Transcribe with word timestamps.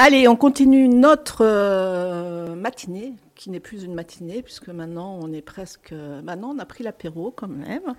Allez, 0.00 0.28
on 0.28 0.36
continue 0.36 0.86
notre 0.86 1.38
euh, 1.40 2.54
matinée, 2.54 3.14
qui 3.34 3.50
n'est 3.50 3.58
plus 3.58 3.82
une 3.82 3.94
matinée, 3.94 4.42
puisque 4.42 4.68
maintenant 4.68 5.18
on 5.20 5.32
est 5.32 5.42
presque. 5.42 5.92
Maintenant, 6.22 6.54
on 6.54 6.60
a 6.60 6.64
pris 6.64 6.84
l'apéro 6.84 7.32
quand 7.34 7.48
même. 7.48 7.96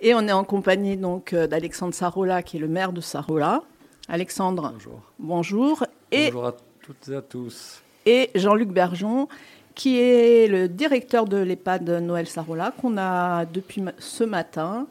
Et 0.00 0.14
on 0.14 0.20
est 0.28 0.32
en 0.32 0.44
compagnie 0.44 0.98
donc 0.98 1.32
euh, 1.32 1.46
d'Alexandre 1.46 1.94
Sarola, 1.94 2.42
qui 2.42 2.58
est 2.58 2.60
le 2.60 2.68
maire 2.68 2.92
de 2.92 3.00
Sarola. 3.00 3.62
Alexandre. 4.10 4.74
Bonjour. 4.74 5.00
Bonjour. 5.18 5.84
Et, 6.12 6.26
bonjour 6.26 6.48
à 6.48 6.56
toutes 6.82 7.08
et 7.08 7.16
à 7.16 7.22
tous. 7.22 7.80
Et 8.04 8.28
Jean-Luc 8.34 8.68
Bergeon, 8.68 9.26
qui 9.74 9.98
est 9.98 10.48
le 10.48 10.68
directeur 10.68 11.24
de 11.24 11.38
l'EHPAD 11.38 11.88
Noël 12.02 12.26
Sarola, 12.26 12.74
qu'on 12.78 12.98
a 12.98 13.46
depuis 13.46 13.82
ce 13.96 14.24
matin. 14.24 14.86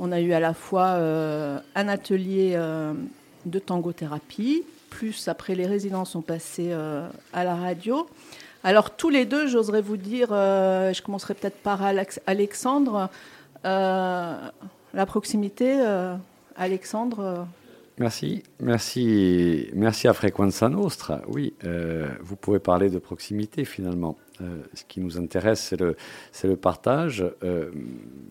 On 0.00 0.10
a 0.10 0.20
eu 0.20 0.32
à 0.32 0.40
la 0.40 0.54
fois 0.54 0.86
euh, 0.86 1.60
un 1.76 1.86
atelier 1.86 2.58
de 3.46 3.58
tangothérapie 3.60 4.64
plus 4.90 5.28
après 5.28 5.54
les 5.54 5.66
résidents 5.66 6.04
sont 6.04 6.20
passés 6.20 6.70
euh, 6.72 7.08
à 7.32 7.44
la 7.44 7.54
radio. 7.54 8.06
Alors 8.62 8.94
tous 8.94 9.08
les 9.08 9.24
deux, 9.24 9.46
j'oserais 9.46 9.80
vous 9.80 9.96
dire, 9.96 10.28
euh, 10.32 10.92
je 10.92 11.00
commencerai 11.00 11.32
peut-être 11.34 11.56
par 11.56 11.80
Alexandre, 12.26 13.08
euh, 13.64 14.36
la 14.92 15.06
proximité, 15.06 15.80
Alexandre. 16.56 17.46
Merci, 17.98 18.42
merci, 18.58 19.68
merci 19.72 20.08
à 20.08 20.12
Frequenza 20.14 20.68
Nostra. 20.68 21.22
Oui, 21.28 21.54
vous 22.20 22.36
pouvez 22.36 22.58
parler 22.58 22.90
de 22.90 22.98
proximité 22.98 23.64
finalement. 23.64 24.16
ce 24.74 24.84
qui 24.88 25.00
nous 25.00 25.18
intéresse, 25.18 25.74
c'est 26.32 26.46
le, 26.46 26.56
partage, 26.56 27.24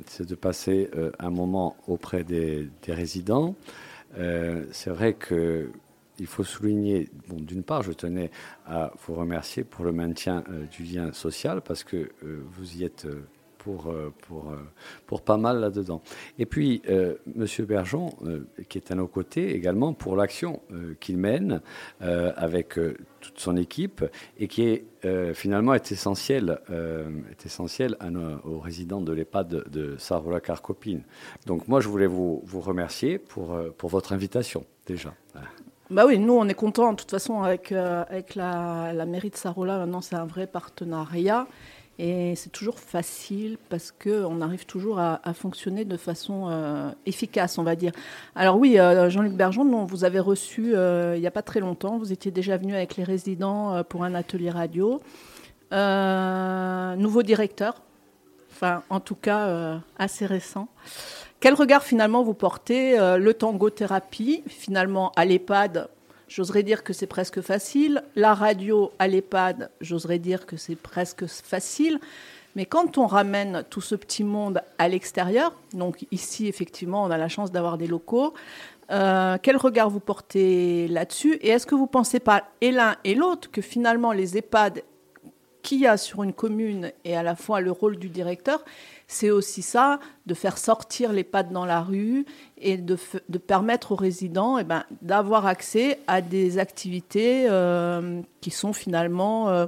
c'est 0.08 0.28
de 0.28 0.36
passer 0.36 0.89
un 1.20 1.30
moment 1.30 1.76
auprès 1.88 2.23
des 2.23 2.70
résidents. 2.88 3.55
c'est 4.16 4.89
vrai 4.89 5.14
que 5.14 5.70
il 6.20 6.28
faut 6.28 6.44
souligner, 6.44 7.09
bon, 7.28 7.38
d'une 7.38 7.64
part, 7.64 7.84
je 7.84 7.91
tenais 7.91 8.32
à 8.66 8.91
vous 9.05 9.16
remercier 9.16 9.64
pour 9.64 9.86
le 9.86 9.91
maintien 9.91 10.44
euh, 10.50 10.66
du 10.66 10.84
lien 10.84 11.12
social, 11.14 11.61
parce 11.61 11.84
que 11.84 11.98
euh, 12.23 12.44
vous 12.52 12.78
y 12.78 12.84
êtes 12.84 13.06
euh, 13.06 13.23
pour, 13.58 13.94
pour, 14.22 14.53
pour 15.06 15.22
pas 15.22 15.36
mal 15.36 15.59
là-dedans. 15.59 16.02
Et 16.38 16.45
puis, 16.45 16.81
Monsieur 17.36 17.66
Bergeon, 17.66 18.09
qui 18.70 18.78
est 18.78 18.89
à 18.89 18.95
nos 18.95 19.08
côtés 19.08 19.53
également 19.53 19.94
pour 19.94 20.16
l'action 20.16 20.61
qu'il 21.02 21.17
mène 21.17 21.59
avec 22.00 22.80
toute 23.20 23.38
son 23.38 23.58
équipe 23.58 24.06
et 24.38 24.48
qui 24.48 24.61
est, 24.64 25.33
finalement 25.33 25.73
est 25.73 25.92
essentiel, 25.92 26.61
est 26.70 27.45
essentiel 27.45 27.98
à 28.00 28.09
nos, 28.09 28.39
aux 28.45 28.59
résidents 28.59 29.02
de 29.02 29.11
l'EHPAD 29.11 29.50
de, 29.50 29.66
de 29.70 29.98
Sarola 29.98 30.39
Carcopine. 30.39 31.04
Donc 31.45 31.67
moi, 31.67 31.81
je 31.81 31.89
voulais 31.89 32.08
vous, 32.08 32.42
vous 32.45 32.61
remercier 32.61 33.20
pour, 33.20 33.59
pour 33.78 33.89
votre 33.89 34.14
invitation 34.14 34.66
déjà. 34.86 35.14
Bah 35.90 36.06
oui, 36.06 36.20
nous 36.20 36.34
on 36.34 36.48
est 36.48 36.54
contents. 36.54 36.92
De 36.94 36.98
toute 36.98 37.09
façon, 37.09 37.42
avec, 37.42 37.72
euh, 37.72 38.04
avec 38.09 38.36
la, 38.36 38.94
la, 38.94 39.06
mairie 39.08 39.32
de 39.32 39.36
Sarola, 39.36 39.80
maintenant 39.80 40.02
c'est 40.02 40.16
un 40.16 40.26
vrai 40.26 40.45
partenariat. 40.45 41.48
Et 41.98 42.36
c'est 42.36 42.52
toujours 42.52 42.80
facile 42.80 43.58
parce 43.70 43.92
qu'on 43.92 44.40
arrive 44.40 44.66
toujours 44.66 45.00
à, 45.00 45.20
fonctionner 45.34 45.86
de 45.86 45.98
façon 45.98 46.48
euh, 46.50 46.92
efficace, 47.08 47.58
on 47.58 47.64
va 47.64 47.76
dire. 47.76 47.92
Alors 48.36 48.58
oui, 48.58 48.80
euh, 48.80 49.10
Jean-Luc 49.10 49.34
Bergeon, 49.34 49.84
vous 49.86 50.04
avez 50.06 50.20
reçu 50.20 50.73
il 50.73 51.20
n'y 51.20 51.28
a 51.28 51.32
pas 51.32 51.42
très 51.42 51.60
longtemps, 51.60 51.98
vous 51.98 52.14
étiez 52.14 52.32
déjà 52.32 52.56
venu 52.56 52.73
avec 52.73 52.95
les 52.95 53.04
résidents 53.04 53.84
pour 53.84 54.04
un 54.06 54.14
atelier 54.14 54.52
radio. 54.52 55.02
nouveau 55.72 57.23
directeur, 57.23 57.82
enfin 58.52 58.83
en 58.89 59.00
tout 59.00 59.16
cas 59.16 59.81
assez 59.97 60.25
récent. 60.25 60.67
Quel 61.39 61.53
regard 61.53 61.83
finalement 61.83 62.22
vous 62.22 62.33
portez 62.33 63.00
euh, 63.00 63.17
Le 63.17 63.33
tangothérapie, 63.33 64.44
finalement 64.47 65.14
à 65.16 65.23
l'EHPAD, 65.23 65.88
j'oserais 66.28 66.64
dire 66.64 66.83
que 66.83 66.92
c'est 66.92 67.08
presque 67.08 67.39
facile. 67.39 68.03
La 68.17 68.33
radio 68.33 68.92
à 69.00 69.08
l'EHPAD, 69.08 69.72
j'oserais 69.80 70.20
dire 70.20 70.45
que 70.45 70.58
c'est 70.58 70.75
presque 70.75 71.27
facile. 71.27 72.00
Mais 72.58 72.66
quand 72.66 72.97
on 72.97 73.08
ramène 73.08 73.64
tout 73.70 73.80
ce 73.80 73.95
petit 73.95 74.25
monde 74.25 74.61
à 74.77 74.89
l'extérieur, 74.89 75.55
donc 75.73 76.05
ici 76.11 76.48
effectivement 76.48 77.04
on 77.04 77.11
a 77.11 77.17
la 77.17 77.30
chance 77.30 77.54
d'avoir 77.54 77.77
des 77.77 77.87
locaux, 77.87 78.33
euh, 78.92 79.37
quel 79.42 79.55
regard 79.55 79.89
vous 79.89 80.02
portez 80.02 80.89
là-dessus? 80.89 81.36
Et 81.36 81.49
est-ce 81.49 81.66
que 81.66 81.76
vous 81.76 81.87
pensez 81.87 82.20
pas, 82.20 82.43
et 82.60 82.71
l'un 82.71 82.98
et 83.05 83.16
l'autre, 83.16 83.49
que 83.49 83.61
finalement 83.61 84.11
les 84.11 84.36
EHPAD 84.36 84.81
qu'il 85.61 85.80
y 85.80 85.87
a 85.87 85.97
sur 85.97 86.23
une 86.23 86.33
commune 86.33 86.92
et 87.05 87.15
à 87.15 87.23
la 87.23 87.36
fois 87.36 87.61
le 87.61 87.71
rôle 87.71 87.97
du 87.97 88.09
directeur, 88.09 88.64
c'est 89.08 89.31
aussi 89.31 89.61
ça, 89.61 89.99
de 90.27 90.33
faire 90.33 90.58
sortir 90.58 91.11
les 91.11 91.23
pattes 91.23 91.52
dans 91.52 91.65
la 91.65 91.81
rue 91.81 92.25
et 92.58 92.77
de, 92.77 92.95
permettre 93.45 93.93
aux 93.93 93.95
résidents 93.95 94.58
eh 94.58 94.64
ben, 94.64 94.83
d'avoir 95.02 95.45
accès 95.45 95.99
à 96.08 96.21
des 96.21 96.59
activités 96.59 97.48
euh, 97.49 98.21
qui 98.42 98.52
sont 98.52 98.73
finalement 98.73 99.49
euh, 99.49 99.65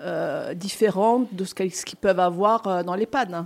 euh, 0.00 0.54
différentes 0.54 1.34
de 1.34 1.44
ce 1.44 1.54
qu'ils 1.54 1.98
peuvent 2.00 2.20
avoir 2.20 2.84
dans 2.84 2.94
l'EHPAD. 2.94 3.44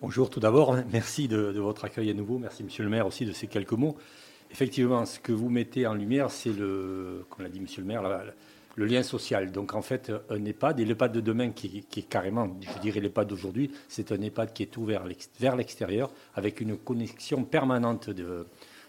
Bonjour 0.00 0.30
tout 0.30 0.40
d'abord, 0.40 0.76
merci 0.92 1.28
de, 1.28 1.52
de, 1.52 1.60
votre 1.60 1.84
accueil 1.84 2.08
à 2.10 2.14
nouveau, 2.14 2.38
merci 2.38 2.64
Monsieur 2.64 2.84
le 2.84 2.90
maire 2.90 3.06
aussi 3.06 3.26
de 3.26 3.32
ces 3.32 3.48
quelques 3.48 3.72
mots. 3.72 3.96
Effectivement, 4.50 5.04
ce 5.04 5.20
que 5.20 5.32
vous 5.32 5.50
mettez 5.50 5.86
en 5.86 5.94
lumière, 5.94 6.30
c'est 6.30 6.52
le, 6.52 7.24
comme 7.28 7.44
l'a 7.44 7.50
dit 7.50 7.60
Monsieur 7.60 7.82
le 7.82 7.86
maire, 7.86 8.02
la, 8.02 8.22
le 8.76 8.86
lien 8.86 9.02
social. 9.02 9.52
Donc 9.52 9.74
en 9.74 9.82
fait, 9.82 10.12
un 10.30 10.44
EHPAD, 10.44 10.80
et 10.80 10.84
l'EHPAD 10.84 11.12
de 11.12 11.20
demain 11.20 11.50
qui, 11.50 11.84
est 11.96 12.08
carrément, 12.08 12.56
je 12.60 12.80
dirais 12.80 13.00
l'EHPAD 13.00 13.28
d'aujourd'hui, 13.28 13.70
c'est 13.88 14.12
un 14.12 14.20
EHPAD 14.20 14.52
qui 14.52 14.62
est 14.62 14.76
ouvert 14.76 15.04
vers 15.38 15.56
l'extérieur, 15.56 16.10
avec 16.34 16.60
une 16.60 16.76
connexion 16.76 17.44
permanente 17.44 18.10
de, 18.10 18.46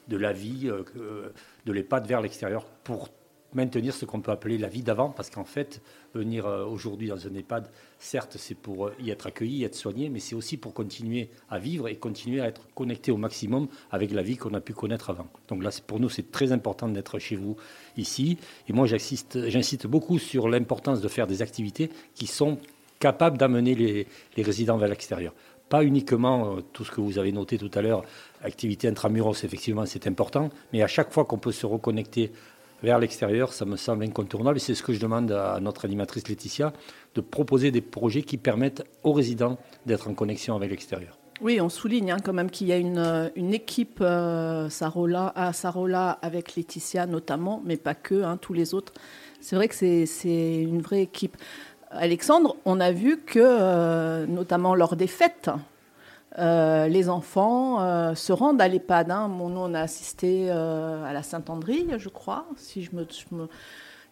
la 0.10 0.34
vie 0.34 0.70
euh, 0.70 1.32
de 1.66 1.72
l'EHPAD 1.72 2.08
vers 2.08 2.22
l'extérieur 2.22 2.66
pour 2.66 3.10
maintenir 3.54 3.94
ce 3.94 4.06
qu'on 4.06 4.22
peut 4.22 4.32
appeler 4.32 4.58
la 4.58 4.68
vie 4.68 4.84
d'avant, 4.84 5.10
parce 5.10 5.30
qu'en 5.30 5.44
fait, 5.44 5.82
venir 6.14 6.46
euh, 6.46 6.66
aujourd'hui 6.66 7.08
dans 7.08 7.28
un 7.28 7.34
EHPAD, 7.34 7.70
certes, 8.00 8.38
c'est 8.38 8.56
pour 8.56 8.88
euh, 8.88 8.96
y 9.00 9.10
être 9.10 9.28
accueilli, 9.28 9.58
y 9.58 9.64
être 9.64 9.76
soigné, 9.76 10.10
mais 10.10 10.20
c'est 10.20 10.36
aussi 10.36 10.58
pour 10.58 10.74
continuer 10.74 11.30
à 11.50 11.60
vivre 11.60 11.88
et 11.88 11.96
continuer 11.96 12.42
à 12.42 12.48
être 12.48 12.68
connecté 12.74 13.12
au 13.12 13.18
maximum 13.18 13.68
avec 13.92 14.12
la 14.12 14.22
vie 14.22 14.38
qu'on 14.38 14.54
a 14.54 14.62
pu 14.62 14.74
connaître 14.74 15.10
avant. 15.10 15.28
Donc 15.48 15.64
là, 15.64 15.70
pour 15.86 16.00
nous, 16.00 16.10
c'est 16.10 16.32
très 16.32 16.52
important 16.52 16.88
d'être 16.88 17.20
chez 17.20 17.36
vous 17.36 17.56
ici. 17.98 18.38
Et 18.68 18.74
moi, 18.74 18.88
j'insiste 18.88 19.88
beaucoup 19.88 20.20
sur 20.20 20.50
l'importance 20.50 21.02
de 21.02 21.08
faire 21.08 21.28
des 21.28 21.42
activités 21.42 21.90
qui 22.16 22.28
sont 22.28 22.58
capables 23.02 23.38
d'amener 23.38 23.76
les, 23.76 24.08
résidents 24.44 24.78
vers 24.78 24.88
l'extérieur. 24.88 25.34
Pas 25.68 25.84
uniquement 25.84 26.56
euh, 26.58 26.62
tout 26.74 26.86
ce 26.86 26.92
que 26.92 27.02
vous 27.02 27.18
avez 27.18 27.32
noté 27.32 27.58
tout 27.58 27.72
à 27.74 27.82
l'heure, 27.82 28.04
activité 28.44 28.88
intramuros, 28.88 29.44
effectivement, 29.44 29.86
c'est 29.86 30.08
important, 30.08 30.50
mais 30.72 30.82
à 30.82 30.88
chaque 30.88 31.12
fois 31.12 31.26
qu'on 31.26 31.38
peut 31.38 31.52
se 31.52 31.66
reconnecter 31.66 32.32
vers 32.84 33.00
l'extérieur, 33.00 33.54
ça 33.54 33.66
me 33.66 33.76
semble 33.76 34.04
incontournable. 34.04 34.58
Et 34.58 34.60
c'est 34.60 34.76
ce 34.76 34.84
que 34.84 34.94
je 34.94 35.00
demande 35.00 35.32
à 35.32 35.60
notre 35.60 35.86
animatrice 35.86 36.28
Laetitia, 36.28 36.74
de 37.16 37.22
proposer 37.22 37.72
des 37.72 37.82
projets 37.82 38.22
qui 38.24 38.38
permettent 38.38 38.84
aux 39.04 39.14
résidents 39.14 39.58
d'être 39.86 40.08
en 40.08 40.14
connexion 40.14 40.56
avec 40.56 40.72
l'extérieur. 40.72 41.18
Oui, 41.42 41.60
on 41.60 41.70
souligne 41.70 42.12
hein, 42.12 42.18
quand 42.24 42.34
même 42.34 42.52
qu'il 42.52 42.68
y 42.68 42.72
a 42.72 42.78
une, 42.78 43.32
une 43.36 43.54
équipe 43.54 43.98
euh, 44.02 44.70
Sarola, 44.70 45.34
à 45.36 45.54
Sarola 45.54 46.12
avec 46.22 46.56
Laetitia 46.56 47.08
notamment, 47.08 47.64
mais 47.66 47.78
pas 47.78 47.96
que, 47.96 48.22
hein, 48.24 48.38
tous 48.40 48.54
les 48.54 48.76
autres. 48.76 48.94
C'est 49.40 49.56
vrai 49.56 49.68
que 49.68 49.74
c'est 49.74 50.62
une 50.62 50.82
vraie 50.82 51.02
équipe. 51.02 51.36
Alexandre, 51.90 52.56
on 52.66 52.80
a 52.80 52.92
vu 52.92 53.18
que, 53.18 53.40
euh, 53.42 54.28
notamment 54.28 54.76
lors 54.76 54.96
des 54.96 55.08
fêtes, 55.08 55.50
euh, 56.40 56.88
les 56.88 57.10
enfants 57.10 57.82
euh, 57.82 58.16
se 58.16 58.32
rendent 58.32 58.62
à 58.62 58.68
l'EHPAD. 58.68 59.12
Hein. 59.12 59.28
nous, 59.28 59.44
on 59.44 59.74
a 59.74 59.82
assisté 59.82 60.48
euh, 60.50 61.04
à 61.04 61.14
la 61.14 61.24
Saint-André, 61.24 61.86
je 61.98 62.10
crois, 62.10 62.46
si 62.56 62.84
je 62.84 62.92
me, 62.96 63.06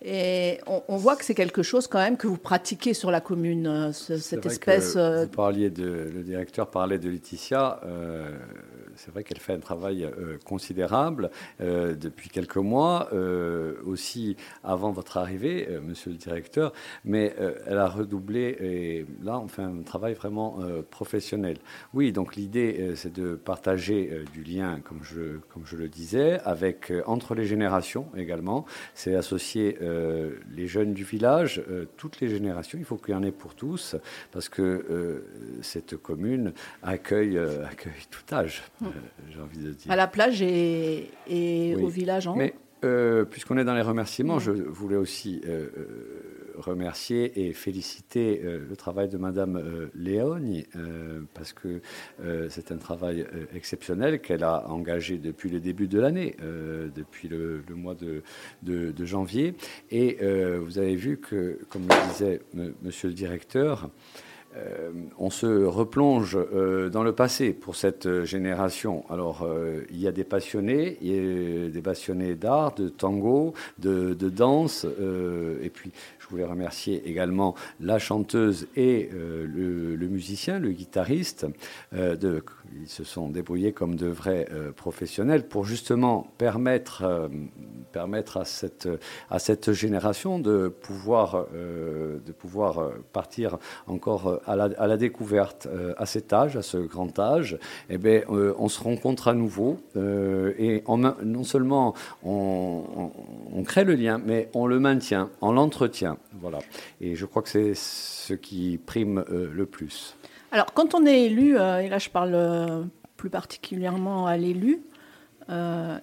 et 0.02 0.60
on, 0.66 0.96
voit 0.98 1.16
que 1.18 1.26
c'est 1.26 1.36
quelque 1.36 1.62
chose 1.62 1.88
quand 1.88 2.00
même 2.00 2.16
que 2.16 2.28
vous 2.28 2.38
pratiquez 2.38 2.94
sur 2.94 3.12
la 3.12 3.20
commune, 3.20 3.92
cette 3.94 4.46
espèce. 4.46 4.96
vous 4.96 5.28
parliez 5.28 5.70
de, 5.70 6.10
le 6.14 6.24
directeur 6.24 6.68
parlait 6.68 6.98
de 6.98 7.10
Laetitia 7.10 7.82
c'est 9.00 9.12
vrai 9.12 9.24
qu'elle 9.24 9.40
fait 9.40 9.54
un 9.54 9.60
travail 9.60 10.04
euh, 10.04 10.38
considérable 10.44 11.32
euh, 11.62 11.96
depuis 11.96 12.30
quelques 12.30 12.58
mois, 12.58 13.08
euh, 13.14 13.76
aussi 13.86 14.36
avant 14.64 14.92
votre 14.92 15.18
arrivée, 15.18 15.68
monsieur 15.82 16.12
le 16.12 16.18
directeur, 16.18 16.74
mais 17.06 17.34
elle 17.66 17.78
a 17.78 17.88
redoublé 17.88 18.58
et 18.60 19.06
là, 19.24 19.40
on 19.40 19.48
fait 19.48 19.62
un 19.62 19.82
travail 19.84 20.14
vraiment 20.14 20.60
professionnel. 20.90 21.58
Oui, 21.94 22.12
donc 22.12 22.36
l'idée, 22.36 22.94
c'est 22.96 23.14
de 23.14 23.36
partager 23.36 24.24
du 24.34 24.44
lien, 24.44 24.80
comme 24.82 25.00
je, 25.04 25.38
comme 25.54 25.66
je 25.66 25.78
le 25.78 25.88
disais, 25.88 26.40
avec, 26.44 26.92
entre 27.06 27.36
les 27.36 27.46
générations 27.46 28.08
également. 28.16 28.66
C'est 28.94 29.16
associer 29.16 29.78
les 30.52 30.68
jeunes 30.68 30.94
du 30.94 31.04
village, 31.04 31.62
toutes 31.98 32.20
les 32.20 32.30
générations. 32.30 32.78
Il 32.80 32.86
faut 32.86 32.98
qu'il 32.98 33.14
y 33.14 33.18
en 33.18 33.24
ait 33.24 33.32
pour 33.32 33.56
tous, 33.56 33.96
parce 34.32 34.50
que 34.50 35.24
cette 35.62 35.98
commune 35.98 36.54
accueille, 36.84 37.38
accueille 37.38 37.94
tout 38.10 38.34
âge. 38.34 38.64
Mmh. 38.82 38.88
Euh, 38.88 38.90
j'ai 39.32 39.42
envie 39.42 39.60
de 39.60 39.72
dire. 39.72 39.92
À 39.92 39.96
la 39.96 40.08
plage 40.08 40.42
et, 40.42 41.76
au 41.82 41.88
village 41.88 42.28
en 42.28 42.36
Mais 42.36 42.54
euh, 42.84 43.26
puisqu'on 43.26 43.58
est 43.58 43.66
dans 43.66 43.74
les 43.74 43.82
remerciements, 43.82 44.38
mm. 44.38 44.42
je 44.42 44.52
voulais 44.52 44.96
aussi 44.96 45.42
euh, 45.48 45.68
remercier 46.60 47.48
et 47.48 47.54
féliciter 47.54 48.42
le 48.44 48.76
travail 48.76 49.10
de 49.10 49.18
Madame 49.18 49.90
Léonie, 49.96 50.66
parce 51.34 51.54
que 51.54 51.82
c'est 52.50 52.72
un 52.72 52.78
travail 52.78 53.26
exceptionnel 53.56 54.20
qu'elle 54.22 54.44
a 54.44 54.70
engagé 54.70 55.18
depuis 55.18 55.50
le 55.50 55.60
début 55.60 55.88
de 55.88 56.00
l'année, 56.00 56.36
depuis 56.96 57.28
le, 57.28 57.64
mois 57.76 57.96
de, 57.96 59.06
janvier. 59.06 59.56
Et 59.92 60.18
vous 60.60 60.78
avez 60.78 60.96
vu 60.96 61.18
que, 61.18 61.60
comme 61.70 61.84
le 61.84 62.12
disait 62.12 62.42
Monsieur 62.84 63.10
le 63.10 63.16
directeur, 63.16 63.90
euh, 64.56 64.90
on 65.20 65.30
se 65.30 65.46
replonge 65.46 66.36
euh, 66.36 66.90
dans 66.90 67.04
le 67.04 67.14
passé 67.14 67.54
pour 67.54 67.76
cette 67.76 68.08
euh, 68.08 68.26
génération. 68.26 69.06
Alors, 69.10 69.48
il 69.92 70.00
y 70.00 70.08
a 70.08 70.12
des 70.12 70.24
passionnés, 70.24 70.98
il 71.02 71.08
y 71.08 71.66
a 71.68 71.70
des 71.70 71.82
passionnés 71.82 72.36
d'art, 72.36 72.74
de 72.74 72.90
tango, 72.90 73.54
de, 73.78 74.14
de 74.14 74.30
danse, 74.30 74.86
et 75.62 75.70
puis 75.70 75.92
voulais 76.30 76.46
remercier 76.46 77.08
également 77.08 77.56
la 77.80 78.00
chanteuse 78.00 78.68
et 78.76 79.10
euh, 79.14 79.46
le, 79.48 80.08
musicien, 80.08 80.60
le 80.60 80.72
guitariste. 80.72 81.48
Euh, 81.94 82.16
de, 82.16 82.44
ils 82.82 82.88
se 82.88 83.04
sont 83.04 83.30
débrouillés 83.30 83.74
comme 83.74 83.96
de 83.96 84.08
vrais 84.08 84.48
euh, 84.52 84.72
professionnels 84.72 85.48
pour 85.48 85.66
justement 85.66 86.28
permettre, 86.38 87.30
permettre 87.92 88.38
à, 88.38 88.46
cette, 88.46 88.88
à 89.30 89.40
cette 89.40 89.72
génération 89.74 90.40
de 90.40 90.68
pouvoir, 90.68 91.48
de 91.54 92.32
pouvoir 92.32 92.92
partir 93.14 93.58
encore 93.88 94.40
à 94.46 94.56
la, 94.56 94.70
à 94.78 94.88
la 94.88 94.98
découverte 94.98 95.68
à 95.98 96.06
cet 96.06 96.34
âge, 96.34 96.56
à 96.56 96.62
ce 96.62 96.78
grand 96.78 97.18
âge. 97.20 97.58
Eh 97.90 97.98
bien, 97.98 98.22
on 98.30 98.70
se 98.70 98.82
rencontre 98.82 99.28
à 99.28 99.34
nouveau 99.34 99.78
et 99.96 100.84
non 100.86 101.44
seulement 101.44 101.94
on, 102.24 103.12
on 103.54 103.64
crée 103.64 103.84
le 103.84 103.96
lien, 103.96 104.22
mais 104.24 104.50
on 104.54 104.68
le 104.68 104.80
maintient, 104.80 105.30
on 105.42 105.52
l'entretient. 105.52 106.18
Voilà. 106.40 106.60
Et 107.02 107.16
je 107.16 107.26
crois 107.26 107.42
que 107.42 107.50
c'est 107.50 107.74
ce 107.76 108.34
qui 108.34 108.78
prime 108.78 109.24
euh, 109.30 109.50
le 109.54 109.66
plus. 109.66 110.16
Alors, 110.52 110.74
quand 110.74 110.96
on 110.96 111.06
est 111.06 111.26
élu, 111.26 111.58
euh, 111.58 111.80
et 111.80 111.90
là 111.90 112.00
je 112.00 112.10
parle 112.10 112.34
euh, 112.34 112.84
plus 113.18 113.30
particulièrement 113.30 114.26
à 114.26 114.38
l'élu, 114.38 114.82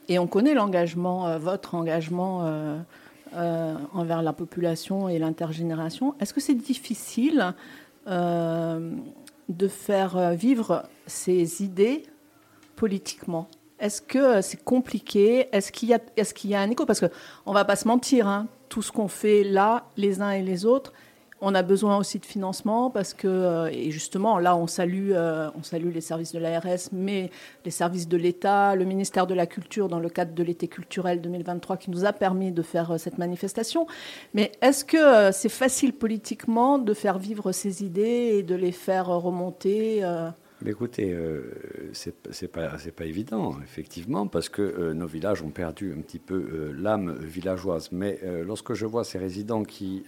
et 0.08 0.18
on 0.18 0.26
connaît 0.26 0.54
l'engagement, 0.54 1.38
votre 1.38 1.76
engagement 1.76 2.40
envers 3.32 4.20
la 4.20 4.32
population 4.32 5.08
et 5.08 5.20
l'intergénération, 5.20 6.16
est-ce 6.18 6.34
que 6.34 6.40
c'est 6.40 6.56
difficile 6.56 7.54
de 8.08 9.68
faire 9.68 10.32
vivre 10.32 10.82
ces 11.06 11.62
idées 11.62 12.02
politiquement? 12.74 13.46
Est-ce 13.78 14.02
que 14.02 14.40
c'est 14.40 14.62
compliqué? 14.64 15.48
Est-ce 15.52 15.70
qu'il 15.70 15.90
y, 15.90 16.54
a 16.54 16.60
un 16.60 16.70
écho? 16.70 16.84
Parce 16.84 17.00
qu'on 17.00 17.50
ne 17.50 17.54
va 17.54 17.64
pas 17.64 17.76
se 17.76 17.86
mentir, 17.86 18.26
hein, 18.26 18.48
tout 18.68 18.82
ce 18.82 18.90
qu'on 18.90 19.08
fait 19.08 19.44
là, 19.44 19.84
les 19.96 20.22
uns 20.22 20.30
et 20.30 20.42
les 20.42 20.64
autres, 20.64 20.92
on 21.40 21.54
a 21.54 21.62
besoin 21.62 21.98
aussi 21.98 22.18
de 22.18 22.24
financement 22.24 22.90
parce 22.90 23.12
que, 23.12 23.28
euh, 23.28 23.70
et 23.70 23.90
justement, 23.90 24.38
là, 24.38 24.56
on 24.56 24.66
salue, 24.66 25.10
euh, 25.12 25.50
on 25.58 25.62
salue 25.62 25.92
les 25.92 26.00
services 26.00 26.32
de 26.32 26.38
l'ARS, 26.38 26.88
mais 26.92 27.30
les 27.64 27.70
services 27.70 28.08
de 28.08 28.16
l'État, 28.16 28.74
le 28.74 28.84
ministère 28.84 29.26
de 29.26 29.34
la 29.34 29.46
Culture 29.46 29.88
dans 29.88 29.98
le 29.98 30.08
cadre 30.08 30.34
de 30.34 30.42
l'été 30.42 30.66
culturel 30.66 31.20
2023 31.20 31.76
qui 31.76 31.90
nous 31.90 32.04
a 32.04 32.12
permis 32.12 32.52
de 32.52 32.62
faire 32.62 32.92
euh, 32.92 32.98
cette 32.98 33.18
manifestation. 33.18 33.86
Mais 34.32 34.52
est-ce 34.62 34.84
que 34.84 35.30
c'est 35.32 35.50
facile 35.50 35.92
politiquement 35.92 36.78
de 36.78 36.94
faire 36.94 37.18
vivre 37.18 37.52
ces 37.52 37.84
idées 37.84 38.36
et 38.38 38.42
de 38.42 38.54
les 38.54 38.72
faire 38.72 39.08
remonter 39.08 40.02
écoutez, 40.64 41.12
euh, 41.12 41.42
c'est 41.92 42.48
pas, 42.48 43.04
évident, 43.04 43.56
effectivement, 43.62 44.26
parce 44.26 44.48
que 44.48 44.62
euh, 44.62 44.94
nos 44.94 45.06
villages 45.06 45.42
ont 45.42 45.50
perdu 45.50 45.92
un 45.92 46.00
petit 46.00 46.18
peu 46.18 46.34
euh, 46.34 46.72
l'âme 46.78 47.16
villageoise. 47.20 47.90
Mais 47.92 48.18
euh, 48.24 48.44
lorsque 48.44 48.72
je 48.74 48.86
vois 48.86 49.04
ces 49.04 49.18
résidents 49.18 49.64
qui, 49.64 50.04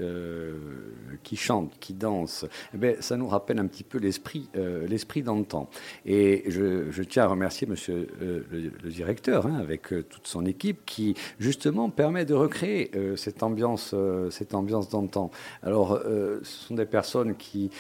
chantent, 1.35 1.79
qui 1.81 1.93
dansent, 1.93 2.47
eh 2.75 2.79
bien, 2.79 2.95
ça 3.00 3.17
nous 3.17 3.29
rappelle 3.29 3.59
un 3.59 3.67
petit 3.67 3.85
peu 3.85 3.99
l'esprit 3.99 5.23
d'antan. 5.23 5.69
Et 6.06 6.45
je, 6.49 6.91
je, 6.91 7.03
tiens 7.03 7.25
à 7.25 7.29
remercier 7.29 7.67
monsieur 7.67 8.09
le, 8.21 8.91
directeur, 8.91 9.47
hein, 9.47 9.59
avec 9.61 9.89
toute 9.89 10.27
son 10.27 10.47
équipe, 10.47 10.85
qui 10.87 11.15
justement 11.39 11.91
permet 11.91 12.25
de 12.25 12.35
recréer 12.35 12.91
cette 13.17 13.43
ambiance 13.43 13.95
cette 14.31 14.55
ambiance 14.55 14.89
d'antan. 14.89 15.31
Alors, 15.62 16.00
ce 16.03 16.39
sont 16.43 16.75
des 16.75 16.87
personnes 16.87 17.37
qui, 17.37 17.71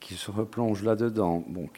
qui 0.00 0.14
se 0.14 0.30
replongent 0.30 0.84
là-dedans 0.84 1.31
bon, 1.40 1.68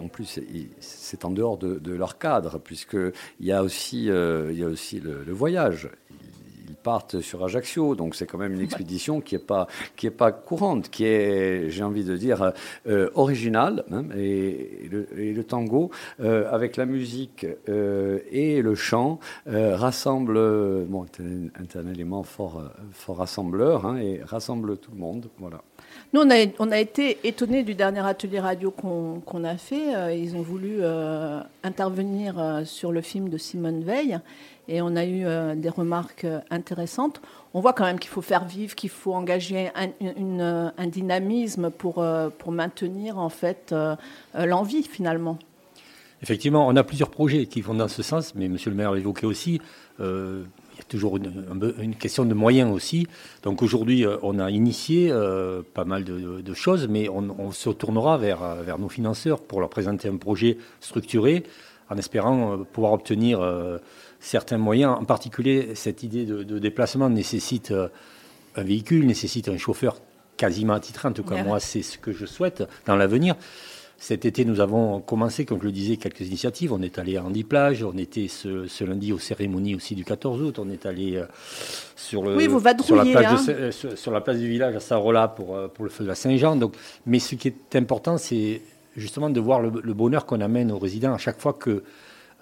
en 0.00 0.08
plus, 0.08 0.40
c'est 0.80 1.24
en 1.24 1.30
dehors 1.30 1.58
de, 1.58 1.92
leur 1.92 2.18
cadre, 2.18 2.58
puisqu'il 2.58 3.12
y 3.46 3.52
a 3.52 3.62
aussi, 3.62 4.10
euh, 4.10 4.50
il 4.52 4.58
y 4.58 4.64
a 4.64 4.66
aussi 4.66 5.00
le, 5.00 5.32
voyage 5.32 5.88
ils 6.68 6.76
partent 6.76 7.20
sur 7.20 7.44
Ajaccio, 7.44 7.94
donc 7.94 8.14
c'est 8.14 8.24
quand 8.26 8.38
même 8.38 8.54
une 8.54 8.60
expédition 8.60 9.20
qui 9.20 9.34
n'est 9.34 9.42
pas, 9.42 9.66
qui 9.96 10.06
est 10.06 10.10
pas 10.10 10.30
courante, 10.32 10.88
qui 10.90 11.04
est, 11.04 11.68
j'ai 11.70 11.82
envie 11.82 12.04
de 12.04 12.16
dire, 12.16 12.52
euh, 12.86 13.10
originale. 13.14 13.84
Hein, 13.90 14.04
et, 14.16 14.88
le, 14.90 15.42
tango, 15.42 15.90
euh, 16.20 16.50
avec 16.50 16.76
la 16.76 16.86
musique 16.86 17.46
et 17.66 18.62
le 18.62 18.74
chant, 18.74 19.18
rassemble, 19.46 20.34
bon, 20.86 21.04
un, 21.20 21.80
un, 21.80 21.92
élément 21.92 22.22
fort, 22.22 22.62
fort 22.92 23.18
rassembleur, 23.18 23.84
hein, 23.84 23.98
et 23.98 24.22
rassemble 24.22 24.78
tout 24.78 24.92
le 24.92 24.98
monde. 24.98 25.28
Voilà. 25.38 25.62
Nous, 26.12 26.20
on 26.20 26.70
a, 26.70 26.78
été 26.78 27.18
étonnés 27.24 27.62
du 27.62 27.74
dernier 27.74 28.00
atelier 28.00 28.38
radio 28.38 28.70
qu'on 28.70 29.44
a 29.44 29.56
fait. 29.56 29.94
Euh, 29.94 30.12
ils 30.12 30.36
ont 30.36 30.42
voulu 30.42 30.76
euh, 30.80 31.40
intervenir 31.62 32.38
euh, 32.38 32.64
sur 32.66 32.92
le 32.92 33.00
film 33.00 33.30
de 33.30 33.38
Simone 33.38 33.82
Veil 33.82 34.18
et 34.68 34.82
on 34.82 34.94
a 34.94 35.06
eu 35.06 35.24
des 35.56 35.68
remarques 35.70 36.26
intéressantes. 36.50 37.20
On 37.54 37.60
voit 37.60 37.72
quand 37.72 37.84
même 37.84 37.98
qu'il 37.98 38.10
faut 38.10 38.22
faire 38.22 38.44
vivre, 38.44 38.74
qu'il 38.74 38.90
faut 38.90 39.12
engager 39.12 39.70
un, 39.74 40.86
dynamisme 40.86 41.70
pour, 41.70 42.04
maintenir 42.46 43.18
en 43.18 43.28
fait 43.28 43.74
l'envie 44.34 44.84
finalement. 44.84 45.36
Effectivement, 46.22 46.68
on 46.68 46.76
a 46.76 46.84
plusieurs 46.84 47.10
projets 47.10 47.46
qui 47.46 47.60
vont 47.60 47.74
dans 47.74 47.88
ce 47.88 48.04
sens, 48.04 48.36
mais 48.36 48.48
Monsieur 48.48 48.70
le 48.70 48.76
maire 48.76 48.92
l'a 48.92 49.00
toujours 50.88 51.16
une, 51.16 51.94
question 51.94 52.24
de 52.24 52.34
moyens 52.34 52.70
aussi. 52.72 53.06
Donc 53.42 53.62
aujourd'hui, 53.62 54.04
euh, 54.04 54.16
on 54.22 54.38
a 54.38 54.50
initié 54.50 55.10
euh, 55.10 55.62
pas 55.74 55.84
mal 55.84 56.04
de, 56.04 56.54
choses, 56.54 56.88
mais 56.88 57.08
on, 57.08 57.52
se 57.52 57.70
tournera 57.70 58.18
vers, 58.18 58.42
euh, 58.42 58.62
vers 58.62 58.78
nos 58.78 58.88
financeurs 58.88 59.40
pour 59.40 59.60
leur 59.60 59.70
présenter 59.70 60.08
un 60.08 60.16
projet 60.16 60.58
structuré, 60.80 61.44
en 61.90 61.96
espérant 61.96 62.58
pouvoir 62.72 62.92
obtenir 62.92 63.40
certains 64.18 64.56
moyens. 64.56 64.96
En 64.98 65.04
particulier, 65.04 65.74
cette 65.74 66.02
idée 66.02 66.24
de, 66.24 66.58
déplacement 66.58 67.10
nécessite 67.10 67.72
un 68.56 68.62
véhicule, 68.62 69.06
nécessite 69.06 69.48
un 69.48 69.58
chauffeur 69.58 70.00
quasiment 70.38 70.72
attitré. 70.72 71.08
En 71.08 71.12
tout 71.12 71.24
cas, 71.24 71.42
moi, 71.44 71.60
c'est 71.60 71.82
ce 71.82 71.98
que 71.98 72.12
je 72.12 72.24
souhaite 72.24 72.64
dans 72.86 72.96
l'avenir. 72.96 73.34
Cet 74.02 74.24
été, 74.24 74.44
nous 74.44 74.58
avons 74.58 75.00
commencé, 75.00 75.44
comme 75.44 75.60
je 75.60 75.66
le 75.66 75.70
disais, 75.70 75.96
quelques 75.96 76.22
initiatives. 76.22 76.72
On 76.72 76.82
est 76.82 76.98
allé 76.98 77.18
à 77.18 77.22
Andy-Plage, 77.22 77.84
on 77.84 77.96
était 77.96 78.26
ce, 78.26 78.82
lundi 78.82 79.12
aux 79.12 79.20
cérémonies 79.20 79.76
aussi 79.76 79.94
du 79.94 80.04
14 80.04 80.42
août, 80.42 80.58
on 80.58 80.68
est 80.70 80.86
allé 80.86 81.18
euh, 81.18 81.26
sur, 81.94 82.24
le, 82.24 82.36
sur, 82.40 82.96
la 82.96 83.04
place 83.04 83.48
hein. 83.48 83.70
sur, 83.94 84.10
la 84.10 84.20
place 84.20 84.38
du 84.38 84.48
village 84.48 84.74
à 84.74 84.80
Sarola 84.80 85.28
pour, 85.28 85.54
euh, 85.54 85.68
pour 85.68 85.84
le 85.84 85.90
feu 85.90 86.02
de 86.02 86.08
la 86.08 86.16
Saint-Jean. 86.16 86.56
Donc, 86.56 86.74
mais 87.06 87.20
ce 87.20 87.36
qui 87.36 87.46
est 87.46 87.76
important, 87.76 88.18
c'est 88.18 88.62
justement 88.96 89.30
de 89.30 89.38
voir 89.38 89.60
le, 89.60 89.70
le 89.80 89.94
bonheur 89.94 90.26
qu'on 90.26 90.40
amène 90.40 90.72
aux 90.72 90.80
résidents 90.80 91.14
à 91.14 91.18
chaque 91.18 91.40
fois 91.40 91.52
que 91.52 91.84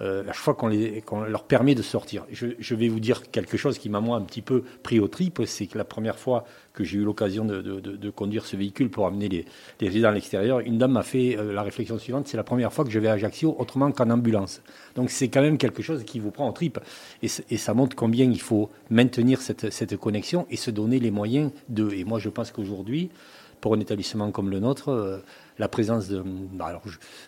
euh, 0.02 0.22
à 0.22 0.32
chaque 0.32 0.36
fois 0.36 0.54
qu'on 0.54 1.20
leur 1.20 1.44
permet 1.44 1.74
de 1.74 1.82
sortir. 1.82 2.24
Je, 2.32 2.74
vais 2.74 2.88
vous 2.88 3.00
dire 3.00 3.30
quelque 3.30 3.56
chose 3.56 3.78
qui 3.78 3.90
m'a 3.90 4.00
moi 4.00 4.16
un 4.16 4.22
petit 4.22 4.40
peu 4.40 4.62
pris 4.82 4.98
au 4.98 5.08
trip, 5.08 5.42
c'est 5.44 5.66
que 5.66 5.76
la 5.76 5.84
première 5.84 6.18
fois 6.18 6.44
que 6.72 6.84
j'ai 6.84 6.98
eu 6.98 7.04
l'occasion 7.04 7.44
de, 7.44 8.10
conduire 8.10 8.46
ce 8.46 8.56
véhicule 8.56 8.90
pour 8.90 9.06
amener 9.06 9.28
les, 9.28 9.44
résidents 9.80 10.08
à 10.08 10.12
l'extérieur, 10.12 10.60
une 10.60 10.78
dame 10.78 10.92
m'a 10.92 11.02
fait 11.02 11.36
euh, 11.36 11.52
la 11.52 11.62
réflexion 11.62 11.98
suivante, 11.98 12.28
c'est 12.28 12.36
la 12.36 12.44
première 12.44 12.72
fois 12.72 12.84
que 12.84 12.90
je 12.90 12.98
vais 12.98 13.08
à 13.08 13.12
Ajaccio 13.12 13.54
autrement 13.58 13.92
qu'en 13.92 14.10
ambulance. 14.10 14.62
Donc 14.94 15.10
c'est 15.10 15.28
quand 15.28 15.42
même 15.42 15.58
quelque 15.58 15.82
chose 15.82 16.02
qui 16.04 16.18
vous 16.18 16.30
prend 16.30 16.48
au 16.48 16.52
trip. 16.52 16.78
Et, 17.22 17.28
ça 17.28 17.74
montre 17.74 17.94
combien 17.94 18.24
il 18.24 18.40
faut 18.40 18.70
maintenir 18.88 19.42
cette, 19.42 19.70
cette 19.70 19.96
connexion 19.96 20.46
et 20.50 20.56
se 20.56 20.70
donner 20.70 20.98
les 20.98 21.10
moyens 21.10 21.50
de... 21.68 21.90
Et 21.92 22.04
moi 22.04 22.18
je 22.18 22.30
pense 22.30 22.50
qu'aujourd'hui, 22.52 23.10
pour 23.60 23.74
un 23.74 23.80
établissement 23.80 24.30
comme 24.30 24.50
le 24.50 24.60
nôtre, 24.60 24.88
euh, 24.88 25.18
la 25.58 25.68
présence 25.68 26.08
de. 26.08 26.22
Bah, 26.52 26.66
alors, 26.66 26.82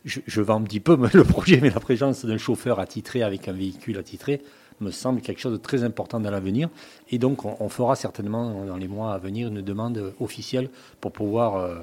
je, 0.04 0.20
je, 0.26 0.40
vends 0.40 0.56
un 0.56 0.62
petit 0.62 0.80
peu 0.80 0.96
le 1.12 1.24
projet, 1.24 1.60
mais 1.60 1.70
la 1.70 1.80
présence 1.80 2.24
d'un 2.24 2.38
chauffeur 2.38 2.80
attitré 2.80 3.22
avec 3.22 3.48
un 3.48 3.52
véhicule 3.52 3.98
attitré 3.98 4.42
me 4.80 4.90
semble 4.90 5.20
quelque 5.20 5.40
chose 5.40 5.52
de 5.52 5.58
très 5.58 5.84
important 5.84 6.20
dans 6.20 6.30
l'avenir. 6.30 6.68
Et 7.10 7.18
donc, 7.18 7.44
on, 7.44 7.68
fera 7.68 7.94
certainement 7.94 8.64
dans 8.64 8.76
les 8.76 8.88
mois 8.88 9.14
à 9.14 9.18
venir 9.18 9.48
une 9.48 9.62
demande 9.62 10.12
officielle 10.20 10.70
pour 11.00 11.12
pouvoir 11.12 11.56
euh, 11.56 11.76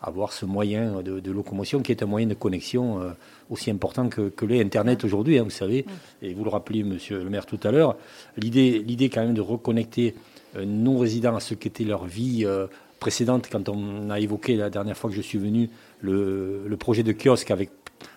avoir 0.00 0.32
ce 0.32 0.44
moyen 0.44 1.02
de, 1.02 1.30
locomotion 1.30 1.80
qui 1.80 1.90
est 1.92 2.02
un 2.02 2.06
moyen 2.06 2.26
de 2.26 2.34
connexion 2.34 3.00
euh, 3.00 3.10
aussi 3.50 3.70
important 3.70 4.08
que, 4.08 4.28
que 4.28 4.44
l'est 4.44 4.60
Internet 4.60 5.02
aujourd'hui, 5.04 5.38
hein, 5.38 5.42
vous 5.42 5.50
savez. 5.50 5.86
Et 6.22 6.34
vous 6.34 6.44
le 6.44 6.50
rappelez, 6.50 6.84
monsieur 6.84 7.24
le 7.24 7.30
maire, 7.30 7.46
tout 7.46 7.60
à 7.64 7.72
l'heure. 7.72 7.96
L'idée, 8.36 8.78
l'idée 8.86 9.08
quand 9.08 9.22
même 9.22 9.34
de 9.34 9.40
reconnecter 9.40 10.14
nos 10.64 10.96
résidents 10.96 11.36
à 11.36 11.40
ce 11.40 11.54
qu'était 11.54 11.84
leur 11.84 12.06
vie 12.06 12.46
précédente, 13.06 13.48
quand 13.52 13.68
on 13.68 14.10
a 14.10 14.18
évoqué 14.18 14.56
la 14.56 14.68
dernière 14.68 14.96
fois 14.96 15.08
que 15.08 15.14
je 15.14 15.22
suis 15.22 15.38
venu 15.38 15.70
le, 16.00 16.76
projet 16.76 17.04
de 17.04 17.12
kiosque 17.12 17.52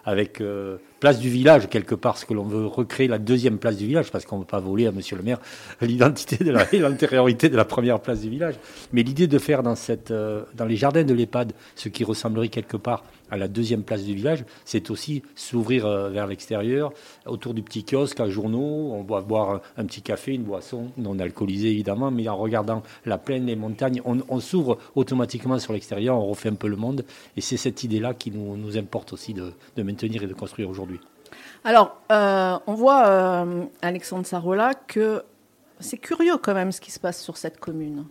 avec 0.03 0.41
euh, 0.41 0.77
place 0.99 1.19
du 1.19 1.29
village, 1.29 1.69
quelque 1.69 1.95
part, 1.95 2.17
ce 2.17 2.25
que 2.25 2.33
l'on 2.33 2.43
veut 2.43 2.65
recréer 2.65 3.07
la 3.07 3.17
deuxième 3.17 3.57
place 3.57 3.77
du 3.77 3.87
village, 3.87 4.11
parce 4.11 4.25
qu'on 4.25 4.37
ne 4.37 4.41
veut 4.41 4.47
pas 4.47 4.59
voler 4.59 4.87
à 4.87 4.91
monsieur 4.91 5.17
le 5.17 5.23
maire 5.23 5.39
l'identité 5.81 6.37
et 6.71 6.79
l'antériorité 6.79 7.49
de 7.49 7.57
la 7.57 7.65
première 7.65 7.99
place 7.99 8.21
du 8.21 8.29
village. 8.29 8.55
Mais 8.93 9.03
l'idée 9.03 9.27
de 9.27 9.39
faire 9.39 9.63
dans, 9.63 9.75
euh, 10.11 10.43
les 10.67 10.75
jardins 10.75 11.03
de 11.03 11.13
l'EHPAD 11.13 11.53
ce 11.75 11.89
qui 11.89 12.03
ressemblerait 12.03 12.49
quelque 12.49 12.77
part 12.77 13.03
à 13.31 13.37
la 13.37 13.47
deuxième 13.47 13.83
place 13.83 14.03
du 14.03 14.15
village, 14.15 14.43
c'est 14.65 14.89
aussi 14.89 15.21
s'ouvrir 15.35 15.85
euh, 15.85 16.09
vers 16.09 16.27
l'extérieur, 16.27 16.91
autour 17.25 17.53
du 17.53 17.61
petit 17.61 17.83
kiosque, 17.83 18.19
à 18.19 18.29
journaux, 18.29 18.91
on 18.93 19.03
va 19.03 19.21
boire 19.21 19.61
un, 19.77 19.85
petit 19.85 20.01
café, 20.01 20.33
une 20.33 20.43
boisson, 20.43 20.91
non 20.97 21.17
alcoolisée 21.19 21.69
évidemment, 21.69 22.11
mais 22.11 22.27
en 22.27 22.37
regardant 22.37 22.81
la 23.05 23.17
plaine, 23.17 23.45
les 23.45 23.55
montagnes, 23.55 24.01
on, 24.05 24.39
s'ouvre 24.39 24.79
automatiquement 24.95 25.59
sur 25.59 25.73
l'extérieur, 25.73 26.17
on 26.17 26.25
refait 26.25 26.49
un 26.49 26.55
peu 26.55 26.67
le 26.67 26.75
monde, 26.75 27.05
et 27.37 27.41
c'est 27.41 27.57
cette 27.57 27.83
idée-là 27.83 28.13
qui 28.13 28.31
nous 28.31 28.77
importe 28.77 29.13
aussi 29.13 29.33
de, 29.33 29.53
maintenir 29.77 30.23
et 30.23 30.27
de 30.27 30.33
construire 30.33 30.69
aujourd'hui. 30.69 30.88
Alors, 31.63 32.01
euh, 32.11 32.57
on 32.67 32.73
voit, 32.73 33.07
euh, 33.07 33.65
Alexandre 33.81 34.25
Sarola, 34.25 34.73
que 34.73 35.23
c'est 35.79 35.97
curieux 35.97 36.37
quand 36.37 36.53
même 36.53 36.71
ce 36.71 36.81
qui 36.81 36.91
se 36.91 36.99
passe 36.99 37.21
sur 37.21 37.37
cette 37.37 37.59
commune. 37.59 38.05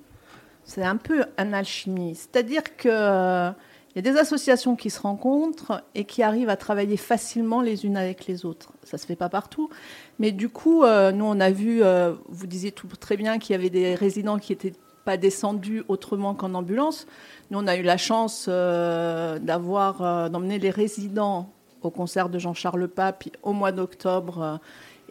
C'est 0.65 0.85
un 0.85 0.97
peu 0.97 1.25
un 1.37 1.53
alchimie. 1.53 2.15
C'est-à-dire 2.15 2.77
que 2.77 3.53
il 3.99 4.07
y 4.07 4.09
a 4.09 4.13
des 4.13 4.19
associations 4.19 4.77
qui 4.77 4.91
se 4.91 5.01
rencontrent 5.01 5.83
et 5.95 6.05
qui 6.05 6.23
arrivent 6.23 6.51
à 6.51 6.57
travailler 6.57 6.97
facilement 6.97 7.63
les 7.63 7.87
unes 7.87 7.97
avec 7.97 8.27
les 8.27 8.45
autres. 8.45 8.73
Ça 8.85 8.97
ne 8.97 9.01
se 9.01 9.07
fait 9.07 9.17
pas 9.17 9.29
partout. 9.29 9.71
Mais 10.19 10.31
du 10.31 10.51
coup, 10.51 10.85
euh, 10.85 11.11
nous, 11.11 11.25
on 11.25 11.41
a 11.41 11.51
vu, 11.51 11.83
euh, 11.83 12.15
vous 12.29 12.47
disiez 12.47 12.71
tout 12.71 12.87
très 13.01 13.17
bien 13.17 13.39
qu'il 13.39 13.53
y 13.53 13.55
avait 13.57 13.71
des 13.71 13.95
résidents 13.95 14.39
qui 14.39 14.53
n'étaient 14.53 14.75
pas 15.05 15.17
descendus 15.17 15.85
autrement 15.89 16.35
qu'en 16.35 16.55
ambulance. 16.55 17.07
Nous, 17.51 17.59
on 17.59 17.67
a 17.67 17.77
eu 17.77 17.83
la 17.83 17.97
chance 17.97 18.47
euh, 18.49 19.39
d'avoir, 19.39 20.31
d'emmener 20.31 20.59
les 20.59 20.71
résidents 20.71 21.51
au 21.83 21.91
concert 21.91 22.29
de 22.29 22.39
Jean-Charles 22.39 22.89
Pape 22.89 23.25
au 23.43 23.53
mois 23.53 23.73
d'octobre. 23.73 24.61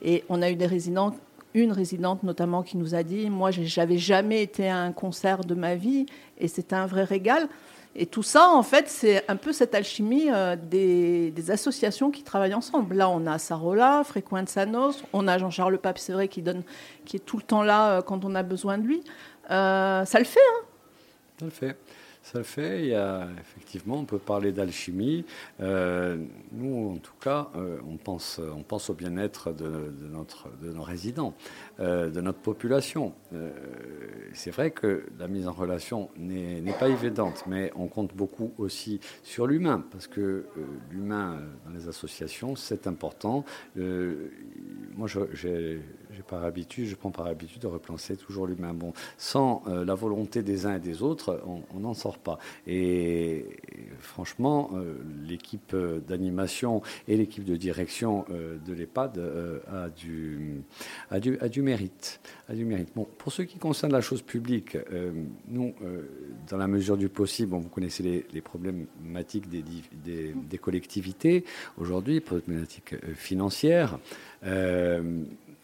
et 0.01 0.23
on 0.29 0.41
a 0.41 0.49
eu 0.49 0.55
des 0.55 0.67
résidents 0.67 1.13
une 1.53 1.71
résidente 1.71 2.23
notamment 2.23 2.63
qui 2.63 2.77
nous 2.77 2.95
a 2.95 3.03
dit 3.03 3.29
Moi, 3.29 3.51
j'avais 3.51 3.97
jamais 3.97 4.43
été 4.43 4.69
à 4.69 4.77
un 4.77 4.91
concert 4.91 5.43
de 5.43 5.55
ma 5.55 5.75
vie 5.75 6.05
et 6.37 6.47
c'était 6.47 6.75
un 6.75 6.85
vrai 6.85 7.03
régal. 7.03 7.47
Et 7.99 8.05
tout 8.05 8.21
ça, 8.21 8.49
en 8.49 8.61
fait, 8.61 8.87
c'est 8.89 9.27
un 9.27 9.35
peu 9.35 9.51
cette 9.51 9.73
alchimie 9.73 10.29
euh, 10.31 10.55
des, 10.55 11.33
associations 11.49 12.11
qui 12.11 12.21
travaillent 12.21 12.53
ensemble. 12.53 12.95
Là, 12.95 13.09
on 13.09 13.25
a 13.25 13.39
Sarola, 13.39 14.03
Sanos, 14.45 15.03
on 15.13 15.27
a 15.27 15.39
Jean-Charles 15.39 15.79
Pape, 15.79 15.97
c'est 15.97 16.13
vrai, 16.13 16.27
qui, 16.27 16.43
donne, 16.43 16.61
qui 17.05 17.15
est 17.17 17.25
tout 17.25 17.37
le 17.37 17.43
temps 17.43 17.63
là 17.63 17.97
euh, 17.97 18.01
quand 18.03 18.23
on 18.23 18.35
a 18.35 18.43
besoin 18.43 18.77
de 18.77 18.85
lui. 18.85 19.03
Euh, 19.49 20.05
ça 20.05 20.19
le 20.19 20.25
fait, 20.25 20.39
hein? 20.39 20.65
Ça 21.39 21.45
le 21.45 21.51
fait. 21.51 21.77
Ça 22.31 22.39
le 22.39 22.43
fait. 22.43 22.81
Il 22.81 22.87
y 22.87 22.93
a, 22.93 23.25
effectivement, 23.39 23.99
on 23.99 24.03
peut 24.03 24.17
parler 24.17 24.51
d'alchimie. 24.51 25.23
Euh, 25.61 26.17
nous, 26.51 26.95
en 26.95 26.97
tout 26.97 27.15
cas, 27.21 27.47
euh, 27.55 27.77
on, 27.89 27.95
pense, 27.95 28.41
on 28.53 28.63
pense 28.63 28.89
au 28.89 28.93
bien-être 28.93 29.53
de, 29.53 29.93
notre, 30.11 30.49
de 30.61 30.73
nos 30.73 30.81
résidents, 30.81 31.35
euh, 31.79 32.09
de 32.09 32.19
notre 32.19 32.39
population. 32.39 33.13
c'est 34.33 34.51
vrai 34.51 34.71
que 34.71 35.05
la 35.17 35.29
mise 35.29 35.47
en 35.47 35.53
relation 35.53 36.09
n'est 36.17 36.77
pas 36.77 36.89
évidente, 36.89 37.45
mais 37.47 37.71
on 37.77 37.87
compte 37.87 38.13
beaucoup 38.13 38.51
aussi 38.57 38.99
sur 39.23 39.47
l'humain, 39.47 39.85
parce 39.89 40.07
que 40.07 40.47
l'humain 40.91 41.39
dans 41.65 41.71
les 41.71 41.87
associations, 41.87 42.57
c'est 42.57 42.87
important. 42.87 43.45
moi, 43.77 45.07
j'ai 45.31 45.79
par 46.21 46.43
habitude, 46.43 46.85
je 46.85 46.95
prends 46.95 47.11
par 47.11 47.27
habitude 47.27 47.61
de 47.61 47.67
repenser 47.67 48.17
toujours 48.17 48.47
l'humain. 48.47 48.73
Bon, 48.73 48.93
sans 49.17 49.63
la 49.67 49.95
volonté 49.95 50.43
des 50.43 50.65
uns 50.65 50.75
et 50.75 50.79
des 50.79 51.01
autres, 51.01 51.41
on 51.73 51.79
n'en 51.79 51.93
sort 51.93 52.17
pas. 52.17 52.39
Et, 52.65 53.45
franchement, 53.99 54.71
euh, 54.73 54.95
l'équipe 55.27 55.75
d'animation 56.07 56.81
et 57.07 57.17
l'équipe 57.17 57.43
de 57.43 57.55
direction 57.55 58.25
euh, 58.29 58.57
de 58.65 58.73
l'EHPAD 58.73 59.17
euh, 59.17 59.59
a, 59.71 59.89
du, 59.89 60.61
a, 61.11 61.19
du, 61.19 61.37
a, 61.39 61.49
du, 61.49 61.61
mérite. 61.61 62.19
A 62.49 62.53
du 62.53 62.65
mérite. 62.65 62.89
Bon, 62.95 63.07
pour 63.17 63.31
ce 63.31 63.41
qui 63.41 63.57
concerne 63.57 63.91
la 63.91 64.01
chose 64.01 64.21
publique, 64.21 64.77
nous, 65.47 65.73
dans 66.49 66.57
la 66.57 66.67
mesure 66.67 66.97
du 66.97 67.09
possible, 67.09 67.55
vous 67.55 67.69
connaissez 67.69 68.03
les, 68.03 68.25
les 68.33 68.41
problématiques 68.41 69.49
des, 69.49 69.63
des, 70.03 70.33
des 70.33 70.57
collectivités 70.57 71.43
aujourd'hui, 71.77 72.19
problématiques 72.21 72.95
financières. 73.15 73.99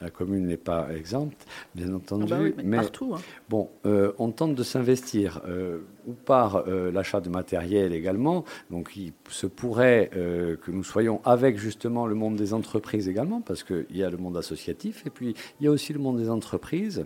La 0.04 0.10
commune 0.10 0.48
n'est 0.48 0.58
pas 0.58 0.90
exempte, 0.94 1.46
bien 1.76 1.94
entendu. 1.94 2.26
Ah 2.30 2.40
bah 2.40 2.62
mais, 2.62 2.76
partout. 2.76 3.14
Hein. 3.16 3.22
Bon, 3.48 3.70
euh, 3.86 4.12
on 4.20 4.32
tente 4.32 4.54
de 4.54 4.64
s'investir 4.64 5.42
euh, 5.48 5.80
ou 6.08 6.14
par 6.14 6.68
euh, 6.68 6.92
l'achat 6.92 7.22
de 7.22 7.30
matériel 7.30 7.94
également. 7.94 8.46
Donc, 8.72 8.96
il 8.96 9.14
se 9.30 9.48
pourrait 9.48 10.10
que 10.14 10.72
nous 10.72 10.84
soyons 10.84 11.22
avec 11.24 11.58
justement 11.58 12.06
le 12.08 12.16
monde 12.16 12.36
des 12.36 12.54
entreprises 12.54 13.08
également, 13.08 13.42
parce 13.42 13.64
qu'il 13.64 13.86
y 13.92 14.04
a 14.04 14.10
le 14.10 14.18
monde 14.18 14.38
associatif 14.38 15.06
et 15.06 15.10
puis 15.10 15.36
il 15.60 15.66
y 15.66 15.68
a 15.68 15.72
aussi 15.72 15.94
le 15.94 16.00
monde 16.00 16.18
des 16.18 16.30
entreprises 16.30 17.06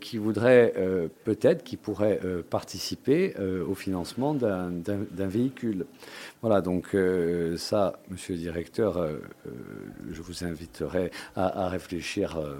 qui 0.00 0.18
voudraient 0.18 0.72
peut-être, 1.24 1.62
qui 1.62 1.76
pourraient 1.76 2.20
participer 2.48 3.34
au 3.38 3.74
financement 3.74 4.34
d'un 4.34 5.26
véhicule. 5.26 5.86
Voilà, 6.40 6.60
donc 6.60 6.96
ça, 7.56 7.98
monsieur 8.10 8.34
le 8.34 8.40
directeur, 8.40 9.06
je 10.10 10.22
vous 10.22 10.44
inviterai 10.44 11.10
à 11.34 11.68
réfléchir 11.68 12.36
euh, 12.36 12.56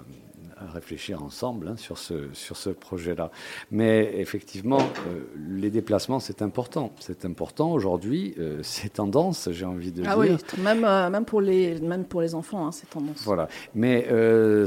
à 0.59 0.71
réfléchir 0.71 1.23
ensemble 1.23 1.69
hein, 1.69 1.77
sur 1.77 1.97
ce, 1.97 2.29
sur 2.33 2.57
ce 2.57 2.69
projet-là. 2.69 3.31
Mais 3.71 4.13
effectivement, 4.19 4.79
euh, 4.79 5.23
les 5.49 5.69
déplacements, 5.69 6.19
c'est 6.19 6.41
important. 6.41 6.93
C'est 6.99 7.25
important 7.25 7.71
aujourd'hui, 7.71 8.35
euh, 8.39 8.59
c'est 8.63 8.93
tendance, 8.93 9.49
j'ai 9.51 9.65
envie 9.65 9.91
de 9.91 10.03
ah 10.05 10.15
dire. 10.15 10.17
oui, 10.17 10.61
même, 10.63 10.81
même, 10.81 11.25
pour 11.25 11.41
les, 11.41 11.79
même 11.79 12.05
pour 12.05 12.21
les 12.21 12.35
enfants, 12.35 12.67
hein, 12.67 12.71
c'est 12.71 12.89
tendance. 12.89 13.23
Voilà. 13.23 13.47
Mais 13.75 14.07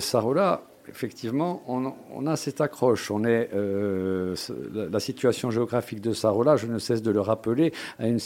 Sarola, 0.01 0.70
effectivement, 0.91 1.63
on, 1.67 2.27
a 2.27 2.37
cette 2.37 2.61
accroche. 2.61 3.11
On 3.11 3.25
est, 3.25 3.51
euh, 3.55 4.35
la, 4.73 5.01
situation 5.01 5.51
géographique 5.51 6.01
de 6.01 6.13
Sarola, 6.13 6.57
je 6.57 6.67
ne 6.67 6.79
cesse 6.79 7.03
de 7.03 7.11
le 7.11 7.21
rappeler, 7.21 7.73
euh, 8.01 8.19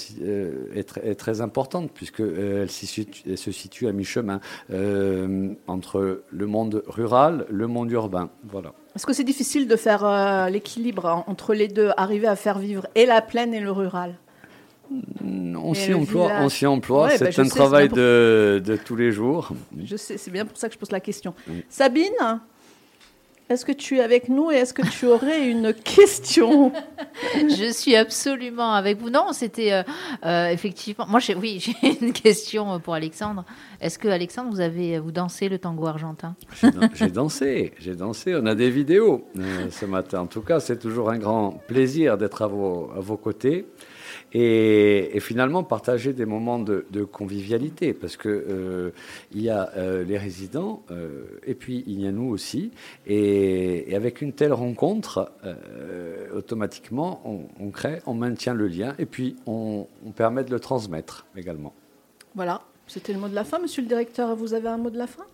est, 0.74 1.14
très 1.14 1.40
importante, 1.40 1.90
puisqu'elle 1.92 2.26
euh, 2.26 2.66
elle 3.26 3.38
se 3.38 3.52
situe 3.52 3.86
à 3.86 3.92
mi-chemin 3.92 4.40
entre 5.66 6.22
le 6.30 6.46
monde 6.46 6.82
rural, 6.86 7.46
le 7.50 7.66
monde 7.66 7.90
urbain. 7.90 8.30
Voilà. 8.44 8.72
Est-ce 8.96 9.06
que 9.06 9.12
c'est 9.12 9.24
difficile 9.24 9.66
de 9.66 9.76
faire 9.76 10.48
l'équilibre 10.50 11.24
entre 11.26 11.54
les 11.54 11.68
deux, 11.68 11.90
arriver 11.96 12.26
à 12.26 12.36
faire 12.36 12.58
vivre 12.58 12.86
et 12.94 13.06
la 13.06 13.22
plaine 13.22 13.52
et 13.54 13.60
le 13.60 13.70
rural? 13.70 14.16
On 15.54 15.74
s'y 15.74 15.94
emploie, 15.94 16.30
on 16.40 16.48
s'y 16.48 16.66
emploie. 16.66 17.10
c'est 17.10 17.36
bah, 17.36 17.42
un 17.42 17.48
travail 17.48 17.88
de, 17.88 18.78
tous 18.84 18.96
les 18.96 19.12
jours. 19.12 19.50
Je 19.82 19.96
sais, 19.96 20.18
c'est 20.18 20.30
bien 20.30 20.44
pour 20.44 20.56
ça 20.56 20.68
que 20.68 20.74
je 20.74 20.78
pose 20.78 20.90
la 20.90 21.00
question. 21.00 21.34
Sabine, 21.68 22.40
est-ce 23.50 23.66
que 23.66 23.72
tu 23.72 23.98
es 23.98 24.00
avec 24.00 24.28
nous 24.28 24.50
et 24.50 24.54
est-ce 24.54 24.72
que 24.72 24.82
tu 24.88 25.06
aurais 25.06 25.48
une 25.50 25.74
question 25.74 26.72
Je 27.34 27.72
suis 27.72 27.94
absolument 27.94 28.72
avec 28.72 28.98
vous. 28.98 29.10
Non, 29.10 29.32
c'était 29.32 29.72
euh, 29.72 29.82
euh, 30.24 30.48
effectivement. 30.48 31.06
Moi, 31.08 31.20
oui, 31.36 31.58
j'ai 31.82 31.98
une 32.00 32.12
question 32.12 32.80
pour 32.80 32.94
Alexandre. 32.94 33.44
Est-ce 33.80 33.98
que 33.98 34.08
Alexandre, 34.08 34.50
vous 34.50 34.60
avez 34.60 34.98
vous 34.98 35.12
dansé 35.12 35.48
le 35.48 35.58
tango 35.58 35.86
argentin? 35.86 36.34
J'ai 36.94 37.08
dansé, 37.08 37.72
j'ai 37.78 37.94
dansé. 37.94 38.34
On 38.34 38.46
a 38.46 38.54
des 38.54 38.70
vidéos 38.70 39.26
euh, 39.38 39.68
ce 39.70 39.84
matin. 39.84 40.20
En 40.20 40.26
tout 40.26 40.42
cas, 40.42 40.60
c'est 40.60 40.78
toujours 40.78 41.10
un 41.10 41.18
grand 41.18 41.52
plaisir 41.66 42.16
d'être 42.16 42.42
à 42.42 42.46
vos, 42.46 42.90
à 42.96 43.00
vos 43.00 43.16
côtés 43.16 43.66
et, 44.34 45.20
finalement 45.20 45.62
partager 45.62 46.12
des 46.12 46.26
moments 46.26 46.58
de, 46.58 47.04
convivialité 47.04 47.94
parce 47.94 48.16
que 48.16 48.28
euh, 48.28 48.90
il 49.32 49.42
y 49.42 49.50
a 49.50 49.70
euh, 49.76 50.04
les 50.04 50.18
résidents 50.18 50.82
euh, 50.90 51.24
et 51.46 51.54
puis 51.54 51.84
il 51.86 52.00
y 52.00 52.06
a 52.06 52.12
nous 52.12 52.28
aussi 52.28 52.72
et, 53.06 53.94
avec 53.94 54.20
une 54.20 54.32
telle 54.32 54.52
rencontre 54.52 55.32
automatiquement 56.34 57.22
on, 57.60 57.70
crée 57.70 58.00
on 58.06 58.14
maintient 58.14 58.54
le 58.54 58.66
lien 58.66 58.94
et 58.98 59.06
puis 59.06 59.36
on, 59.46 59.86
on 60.04 60.10
permet 60.10 60.44
de 60.44 60.50
le 60.50 60.60
transmettre 60.60 61.26
également. 61.36 61.72
Voilà. 62.34 62.62
C'était 62.86 63.14
le 63.14 63.18
mot 63.18 63.28
de 63.28 63.34
la 63.34 63.44
fin. 63.44 63.58
Monsieur 63.58 63.82
le 63.82 63.88
directeur 63.88 64.34
vous 64.34 64.52
avez 64.54 64.68
un 64.68 64.76
mot 64.76 64.90
de 64.90 64.98
la 64.98 65.06
fin? 65.06 65.24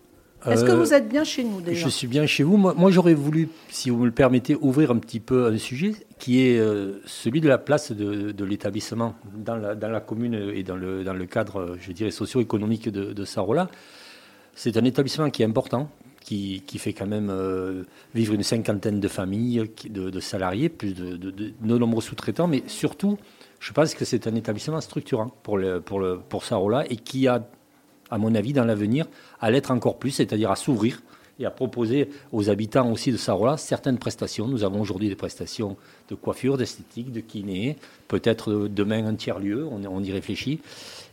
Est-ce 0.45 0.63
que 0.63 0.71
vous 0.71 0.93
êtes 0.93 1.07
bien 1.07 1.23
chez 1.23 1.43
nous 1.43 1.61
déjà 1.61 1.85
Je 1.85 1.89
suis 1.89 2.07
bien 2.07 2.25
chez 2.25 2.43
vous. 2.43 2.57
Moi, 2.57 2.73
moi 2.75 2.91
j'aurais 2.91 3.13
voulu, 3.13 3.49
si 3.69 3.89
vous 3.89 3.97
me 3.97 4.05
le 4.05 4.11
permettez, 4.11 4.55
ouvrir 4.55 4.91
un 4.91 4.97
petit 4.97 5.19
peu 5.19 5.47
un 5.47 5.57
sujet 5.57 5.93
qui 6.19 6.45
est 6.45 6.59
euh, 6.59 7.01
celui 7.05 7.41
de 7.41 7.47
la 7.47 7.57
place 7.57 7.91
de, 7.91 8.43
l'établissement 8.43 9.15
dans 9.35 9.55
la, 9.55 9.75
dans 9.75 9.89
la, 9.89 10.01
commune 10.01 10.51
et 10.53 10.63
dans 10.63 10.75
le, 10.75 11.03
dans 11.03 11.13
le 11.13 11.25
cadre, 11.25 11.77
je 11.79 11.91
dirais, 11.91 12.11
socio-économique 12.11 12.89
de, 12.89 13.13
de 13.13 13.25
Sarola. 13.25 13.69
C'est 14.55 14.77
un 14.77 14.83
établissement 14.83 15.29
qui 15.29 15.43
est 15.43 15.45
important, 15.45 15.89
qui, 16.21 16.63
qui 16.65 16.77
fait 16.77 16.93
quand 16.93 17.07
même 17.07 17.29
euh, 17.29 17.83
vivre 18.13 18.33
une 18.33 18.43
cinquantaine 18.43 18.99
de 18.99 19.07
familles, 19.07 19.69
de, 19.89 20.19
salariés, 20.19 20.69
plus 20.69 20.93
de, 20.93 21.17
de, 21.17 21.53
nombreux 21.61 22.01
sous-traitants, 22.01 22.47
mais 22.47 22.63
surtout, 22.67 23.17
je 23.59 23.73
pense 23.73 23.93
que 23.93 24.05
c'est 24.05 24.27
un 24.27 24.35
établissement 24.35 24.81
structurant 24.81 25.31
pour, 25.43 25.57
le, 25.57 25.81
pour, 25.81 25.99
le, 25.99 26.19
pour 26.19 26.45
Sarola 26.45 26.85
et 26.89 26.95
qui 26.95 27.27
a, 27.27 27.43
à 28.11 28.17
mon 28.17 28.35
avis, 28.35 28.53
dans 28.53 28.65
l'avenir, 28.65 29.07
à 29.39 29.49
l'être 29.49 29.71
encore 29.71 29.97
plus, 29.97 30.11
c'est-à-dire 30.11 30.51
à, 30.51 30.55
s'ouvrir 30.55 31.01
et 31.39 31.45
à 31.45 31.49
proposer 31.49 32.09
aux 32.31 32.49
habitants 32.49 32.91
aussi 32.91 33.11
de 33.11 33.17
Sarola 33.17 33.57
certaines 33.57 33.97
prestations. 33.97 34.47
Nous 34.47 34.63
avons 34.63 34.81
aujourd'hui 34.81 35.09
des 35.09 35.15
prestations 35.15 35.77
de 36.09 36.15
coiffure, 36.15 36.57
d'esthétique, 36.57 37.11
de 37.11 37.21
kiné, 37.21 37.77
peut-être 38.07 38.67
demain 38.67 39.05
un 39.07 39.15
tiers-lieu, 39.15 39.65
on, 39.65 40.03
y 40.03 40.11
réfléchit. 40.11 40.59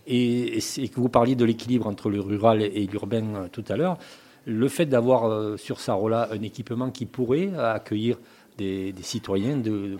Et, 0.06 0.58
que 0.58 1.00
vous 1.00 1.08
parliez 1.08 1.36
de 1.36 1.44
l'équilibre 1.44 1.86
entre 1.86 2.10
le 2.10 2.20
rural 2.20 2.62
et 2.62 2.86
l'urbain 2.86 3.34
euh, 3.34 3.48
tout 3.50 3.64
à 3.68 3.76
l'heure, 3.76 3.98
le 4.46 4.68
fait 4.68 4.86
d'avoir 4.86 5.26
euh, 5.26 5.58
sur 5.58 5.80
Sarola 5.80 6.28
un 6.32 6.42
équipement 6.42 6.90
qui 6.90 7.04
pourrait 7.04 7.54
accueillir 7.56 8.16
des, 8.56 8.94
citoyens 9.02 9.56
du 9.56 9.98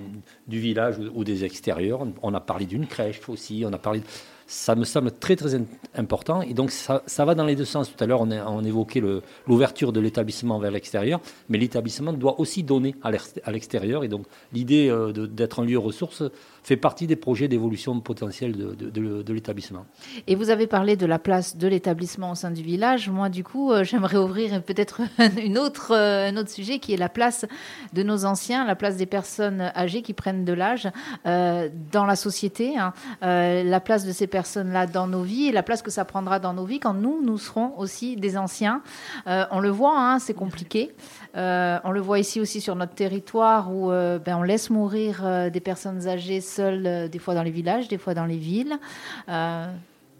village 0.48 0.96
ou, 1.14 1.24
des 1.24 1.44
extérieurs. 1.44 2.06
On 2.22 2.34
a 2.34 2.40
parlé 2.40 2.66
d'une 2.66 2.86
crèche 2.86 3.20
aussi, 3.28 3.62
on 3.64 3.72
a 3.72 3.78
parlé 3.78 4.02
ça 4.48 4.74
me 4.74 4.84
semble 4.84 5.12
très 5.12 5.36
très 5.36 5.60
important. 5.94 6.40
Et 6.40 6.54
donc 6.54 6.70
ça, 6.70 7.02
va 7.18 7.34
dans 7.34 7.44
les 7.44 7.54
deux 7.54 7.66
sens. 7.66 7.94
Tout 7.94 8.02
à 8.02 8.06
l'heure, 8.06 8.22
on, 8.22 8.30
on, 8.30 8.64
évoquait 8.64 9.02
l'ouverture 9.46 9.92
de 9.92 10.00
l'établissement 10.00 10.58
vers 10.58 10.70
l'extérieur, 10.70 11.20
mais 11.50 11.58
l'établissement 11.58 12.14
doit 12.14 12.40
aussi 12.40 12.62
donner 12.62 12.94
à 13.02 13.52
l'extérieur. 13.52 14.04
Et 14.04 14.08
donc 14.08 14.24
l'idée 14.52 14.88
euh, 14.88 15.12
d'être 15.12 15.60
un 15.60 15.66
lieu 15.66 15.78
ressource 15.78 16.22
fait 16.62 16.76
partie 16.76 17.06
des 17.06 17.16
projets 17.16 17.48
d'évolution 17.48 18.00
potentielle 18.00 18.52
de, 18.52 18.74
de, 18.74 19.32
l'établissement. 19.32 19.86
Et 20.26 20.34
vous 20.34 20.50
avez 20.50 20.66
parlé 20.66 20.96
de 20.96 21.06
la 21.06 21.18
place 21.18 21.56
de 21.56 21.68
l'établissement 21.68 22.32
au 22.32 22.34
sein 22.34 22.50
du 22.50 22.62
village. 22.62 23.08
Moi, 23.08 23.28
du 23.28 23.44
coup, 23.44 23.72
euh, 23.72 23.84
j'aimerais 23.84 24.16
ouvrir 24.16 24.62
peut-être 24.62 25.00
une 25.42 25.58
euh, 25.58 26.28
un 26.28 26.36
autre 26.36 26.50
sujet 26.50 26.78
qui 26.78 26.92
est 26.94 26.96
la 26.96 27.08
place 27.08 27.46
de 27.92 28.02
nos 28.02 28.24
anciens, 28.24 28.64
la 28.64 28.76
place 28.76 28.96
des 28.96 29.06
personnes 29.06 29.72
âgées 29.74 30.02
qui 30.02 30.12
prennent 30.12 30.44
de 30.44 30.52
l'âge 30.52 30.88
euh, 31.26 31.68
dans 31.92 32.04
la 32.04 32.16
société, 32.16 32.76
hein. 32.78 32.92
la 33.22 33.80
place 33.80 34.04
de 34.04 34.12
ces 34.12 34.26
personnes-là 34.26 34.86
dans 34.86 35.06
nos 35.06 35.22
vies 35.22 35.48
et 35.48 35.52
la 35.52 35.62
place 35.62 35.82
que 35.82 35.90
ça 35.90 36.04
prendra 36.04 36.38
dans 36.38 36.54
nos 36.54 36.64
vies 36.64 36.80
quand 36.80 36.94
nous, 36.94 37.20
nous 37.22 37.38
serons 37.38 37.72
aussi 37.78 38.16
des 38.16 38.36
anciens. 38.36 38.82
on 39.26 39.60
le 39.60 39.70
voit, 39.70 39.98
hein, 39.98 40.18
c'est 40.18 40.34
compliqué. 40.34 40.94
On 41.34 41.90
le 41.90 42.00
voit 42.00 42.18
ici 42.18 42.40
aussi 42.40 42.60
sur 42.60 42.76
notre 42.76 42.94
territoire 42.94 43.72
où 43.72 43.88
ben, 43.88 44.36
on 44.36 44.42
laisse 44.42 44.70
mourir 44.70 45.50
des 45.50 45.60
personnes 45.60 46.06
âgées 46.08 46.40
seules, 46.48 47.08
des 47.08 47.18
fois 47.18 47.34
dans 47.34 47.42
les 47.42 47.50
villages, 47.50 47.88
des 47.88 47.98
fois 47.98 48.14
dans 48.14 48.26
les 48.26 48.36
villes. 48.36 48.78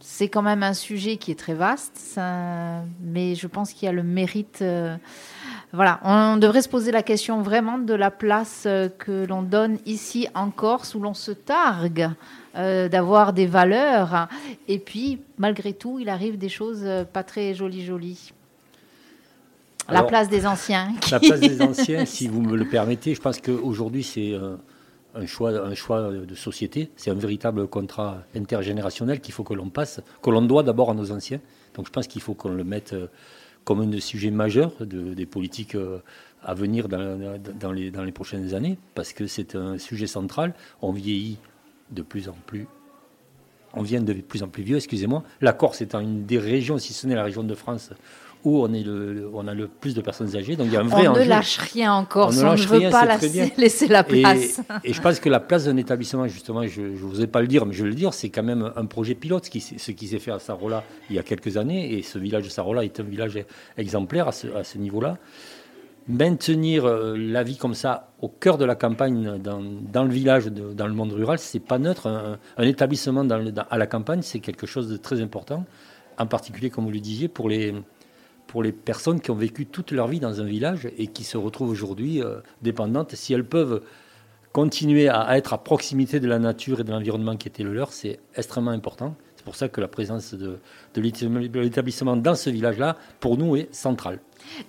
c'est 0.01 0.29
quand 0.29 0.43
même 0.43 0.63
un 0.63 0.75
sujet 0.75 1.17
qui 1.17 1.31
est 1.31 1.39
très 1.39 1.55
vaste, 1.55 2.21
mais 3.03 3.35
je 3.35 3.47
pense 3.47 3.73
qu'il 3.73 3.87
y 3.87 3.89
a 3.89 3.93
le 3.93 4.03
mérite. 4.03 4.65
voilà, 5.73 6.01
on 6.05 6.37
devrait 6.37 6.63
se 6.63 6.69
poser 6.69 6.93
la 6.93 7.03
question 7.03 7.43
vraiment 7.43 7.79
de 7.79 7.95
la 7.95 8.11
place 8.11 8.69
que 8.99 9.27
l'on 9.27 9.43
donne 9.43 9.79
ici 9.87 10.29
en 10.35 10.51
Corse, 10.51 10.95
où 10.95 11.01
l'on 11.01 11.15
se 11.15 11.33
targue 11.33 12.11
d'avoir 12.55 13.33
des 13.33 13.47
valeurs. 13.47 14.29
Et 14.69 14.79
puis, 14.79 15.21
malgré 15.39 15.73
tout, 15.73 15.99
il 15.99 16.09
arrive 16.09 16.39
des 16.39 16.49
choses 16.49 16.87
pas 17.13 17.23
très 17.23 17.55
jolies, 17.55 17.85
jolies 17.85 18.33
la 19.91 20.03
place 20.03 20.29
des 20.29 20.47
anciens. 20.47 20.93
La 21.11 21.21
place 21.21 21.41
des 21.41 21.63
anciens, 21.63 22.05
si 22.05 22.29
vous 22.29 22.43
me 22.43 22.57
le 22.57 22.65
permettez, 22.67 23.15
je 23.15 23.21
pense 23.21 23.41
qu'aujourd'hui, 23.41 24.03
c'est 24.03 24.33
euh, 24.33 24.57
un 25.15 25.27
choix, 25.27 25.51
un 25.51 25.75
choix 25.75 26.11
de 26.13 26.35
société. 26.35 26.91
C'est 26.97 27.11
un 27.11 27.15
véritable 27.15 27.67
contrat 27.67 28.23
intergénérationnel 28.37 29.21
qu'il 29.21 29.35
faut 29.35 29.45
que 29.45 29.55
l'on 29.55 29.71
passe, 29.71 30.01
que 30.23 30.31
l'on 30.31 30.43
doit 30.43 30.63
d'abord 30.63 30.91
à 30.91 30.95
nos 30.95 31.11
anciens. 31.13 31.41
Donc 31.75 31.87
je 31.87 31.93
pense 31.93 32.07
qu'il 32.07 32.23
faut 32.23 32.35
qu'on 32.35 32.51
le 32.51 32.65
mette 32.65 32.93
euh, 32.93 33.07
comme 33.65 33.81
un 33.81 34.01
sujet 34.01 34.31
majeur 34.31 34.73
de, 34.81 35.15
des 35.15 35.27
politiques 35.27 35.75
euh, 35.75 35.99
à 36.43 36.55
venir 36.55 36.89
dans, 36.89 37.73
les, 37.73 37.91
dans 37.91 38.05
les 38.05 38.13
prochaines 38.13 38.55
années, 38.55 38.79
parce 38.95 39.13
que 39.13 39.27
c'est 39.27 39.57
un 39.57 39.77
sujet 39.79 40.07
central. 40.07 40.55
On 40.83 40.93
vieillit 40.93 41.39
de 41.91 42.03
plus 42.03 42.29
en 42.29 42.37
plus 42.47 42.67
on 43.75 43.83
vient 43.83 44.01
de 44.01 44.13
plus 44.13 44.43
en 44.43 44.49
plus 44.49 44.63
vieux, 44.63 44.77
excusez-moi. 44.77 45.23
La 45.41 45.53
Corse 45.53 45.81
étant 45.81 46.01
une 46.01 46.25
des 46.25 46.39
régions, 46.39 46.79
si 46.79 46.93
ce 46.93 47.07
n'est 47.07 47.15
la 47.15 47.25
région 47.25 47.45
de 47.45 47.55
France, 47.55 47.91
où 48.45 48.63
on, 48.63 48.73
est 48.73 48.83
le, 48.83 49.29
on 49.35 49.47
a 49.49 49.55
le 49.55 49.67
plus 49.69 49.95
de 49.95 50.01
personnes 50.01 50.35
âgées. 50.37 50.57
Donc 50.57 50.69
il 50.69 50.73
y 50.73 50.77
a 50.77 50.81
un 50.81 50.85
vrai 50.85 51.09
on 51.09 51.15
ne 51.15 51.25
lâche 51.25 51.59
rien 51.59 51.93
encore, 51.93 52.29
on 52.29 52.53
ne, 52.53 52.57
veut 52.57 52.91
pas 52.91 53.07
laisser 53.57 53.89
la 53.89 54.05
place. 54.05 54.61
Et, 54.85 54.93
je 54.93 55.01
pense 55.01 55.21
que 55.21 55.29
la 55.29 55.41
place 55.41 55.65
d'un 55.65 55.77
établissement, 55.77 56.27
justement, 56.29 56.67
je 56.67 56.83
ne 56.83 56.97
vous 56.97 57.21
ai 57.21 57.27
pas 57.27 57.41
le 57.41 57.49
dire, 57.49 57.67
mais 57.67 57.73
je 57.73 57.83
vais 57.83 57.91
le 57.91 57.95
dire, 57.95 58.15
c'est 58.15 58.31
quand 58.31 58.43
même 58.43 58.71
un 58.77 58.87
projet 58.87 59.15
pilote, 59.15 59.47
ce 59.47 59.51
qui, 59.51 59.61
ce 59.61 59.91
qui 59.91 60.07
s'est 60.07 60.19
fait 60.19 60.31
à 60.31 60.39
Sarola 60.39 60.85
il 61.11 61.17
y 61.17 61.19
a 61.19 61.23
quelques 61.23 61.57
années. 61.57 61.95
Et 61.95 62.03
ce 62.03 62.19
village 62.19 62.45
de 62.45 62.49
Sarola 62.49 62.85
est 62.85 63.01
un 63.01 63.05
village 63.05 63.39
exemplaire 63.77 64.29
à 64.29 64.33
ce, 64.33 64.47
à 64.55 64.65
ce 64.65 64.79
niveau-là. 64.79 65.19
Maintenir 66.07 66.87
euh, 66.87 67.17
la 67.19 67.43
vie 67.43 67.59
comme 67.59 67.75
ça 67.75 68.13
au 68.23 68.29
cœur 68.29 68.57
de 68.57 68.65
la 68.65 68.75
campagne, 68.75 69.39
dans, 69.39 69.63
dans 69.63 70.05
le 70.05 70.11
village, 70.11 70.47
dans 70.47 70.87
le 70.87 70.95
monde 70.95 71.13
rural, 71.13 71.39
c'est 71.39 71.61
pas 71.61 71.79
neutre. 71.79 72.07
Un, 72.07 72.63
établissement 72.63 73.25
dans 73.25 73.53
à 73.71 73.79
la 73.79 73.87
campagne, 73.87 74.23
c'est 74.23 74.41
quelque 74.41 74.67
chose 74.67 74.89
de 74.89 74.97
très 74.97 75.21
important, 75.21 75.67
en 76.17 76.27
particulier, 76.27 76.71
comme 76.71 76.85
vous 76.85 76.91
le 76.91 77.01
disiez, 77.01 77.29
pour 77.29 77.51
les, 77.51 77.75
pour 78.49 78.63
les 78.63 78.73
personnes 78.73 79.21
qui 79.21 79.31
ont 79.31 79.37
vécu 79.37 79.67
toute 79.67 79.93
leur 79.93 80.09
vie 80.09 80.19
dans 80.19 80.41
un 80.41 80.45
village 80.45 80.89
et 80.97 81.07
qui 81.07 81.23
se 81.23 81.37
retrouvent 81.37 81.71
aujourd'hui 81.71 82.21
euh, 82.21 82.41
dépendantes. 82.63 83.15
Si 83.15 83.33
elles 83.33 83.45
peuvent 83.45 83.83
continuer 84.53 85.09
à, 85.09 85.37
être 85.37 85.53
à 85.53 85.59
proximité 85.59 86.19
de 86.19 86.27
la 86.27 86.39
nature 86.41 86.81
et 86.81 86.85
de 86.85 86.91
l'environnement 86.91 87.37
qui 87.37 87.47
était 87.47 87.63
le 87.63 87.75
leur, 87.75 87.93
c'est 87.93 88.19
extrêmement 88.35 88.71
important. 88.71 89.15
C'est 89.37 89.45
pour 89.45 89.55
ça 89.55 89.69
que 89.69 89.81
la 89.81 89.87
présence 89.87 90.35
de, 90.35 90.59
l'établissement 90.97 92.17
dans 92.17 92.35
ce 92.35 92.51
village-là, 92.51 92.97
pour 93.21 93.37
nous, 93.37 93.55
est 93.55 93.73
centrale. 93.73 94.19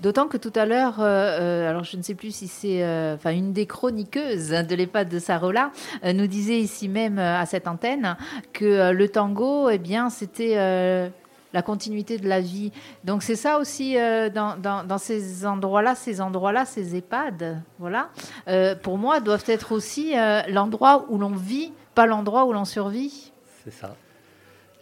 D'autant 0.02 0.28
que 0.28 0.38
tout 0.38 0.52
à 0.56 0.65
l'heure, 0.65 1.00
euh, 1.00 1.06
euh, 1.06 1.70
alors 1.70 1.86
je 1.86 1.96
ne 1.96 2.02
sais 2.02 2.15
plus 2.15 2.36
si 2.36 2.48
c'est, 2.48 2.84
enfin 3.13 3.32
une 3.32 3.54
des 3.54 3.65
chroniqueuses 3.65 4.50
de 4.50 4.76
l'EHPAD 4.76 5.08
de 5.10 5.20
Sarola 5.20 5.72
nous 6.04 6.28
disait 6.28 6.60
ici 6.60 6.89
même 6.89 7.18
à 7.18 7.46
cette 7.46 7.68
antenne 7.68 8.18
que 8.52 8.92
le 8.92 9.10
tango, 9.10 9.70
eh 9.70 9.78
bien, 9.78 10.10
c'était 10.10 11.12
la 11.54 11.62
continuité 11.62 12.18
de 12.18 12.28
la 12.28 12.42
vie. 12.42 12.72
Donc 13.04 13.24
c'est 13.24 13.36
ça 13.36 13.58
aussi 13.58 13.98
euh, 13.98 14.30
dans, 14.30 14.98
ces 14.98 15.46
endroits-là, 15.46 15.96
ces 15.96 16.22
endroits-là, 16.22 16.66
ces 16.66 16.96
EHPAD, 16.96 17.62
voilà, 17.80 18.10
euh, 18.48 18.76
pour 18.76 18.98
moi, 18.98 19.20
doivent 19.20 19.46
être 19.48 19.72
aussi 19.72 20.18
euh, 20.18 20.42
l'endroit 20.48 21.06
où 21.10 21.18
l'on 21.18 21.32
vit, 21.32 21.74
pas 21.96 22.06
l'endroit 22.06 22.46
où 22.46 22.54
l'on 22.54 22.66
survit. 22.66 23.32
C'est 23.64 23.74
ça. 23.74 23.96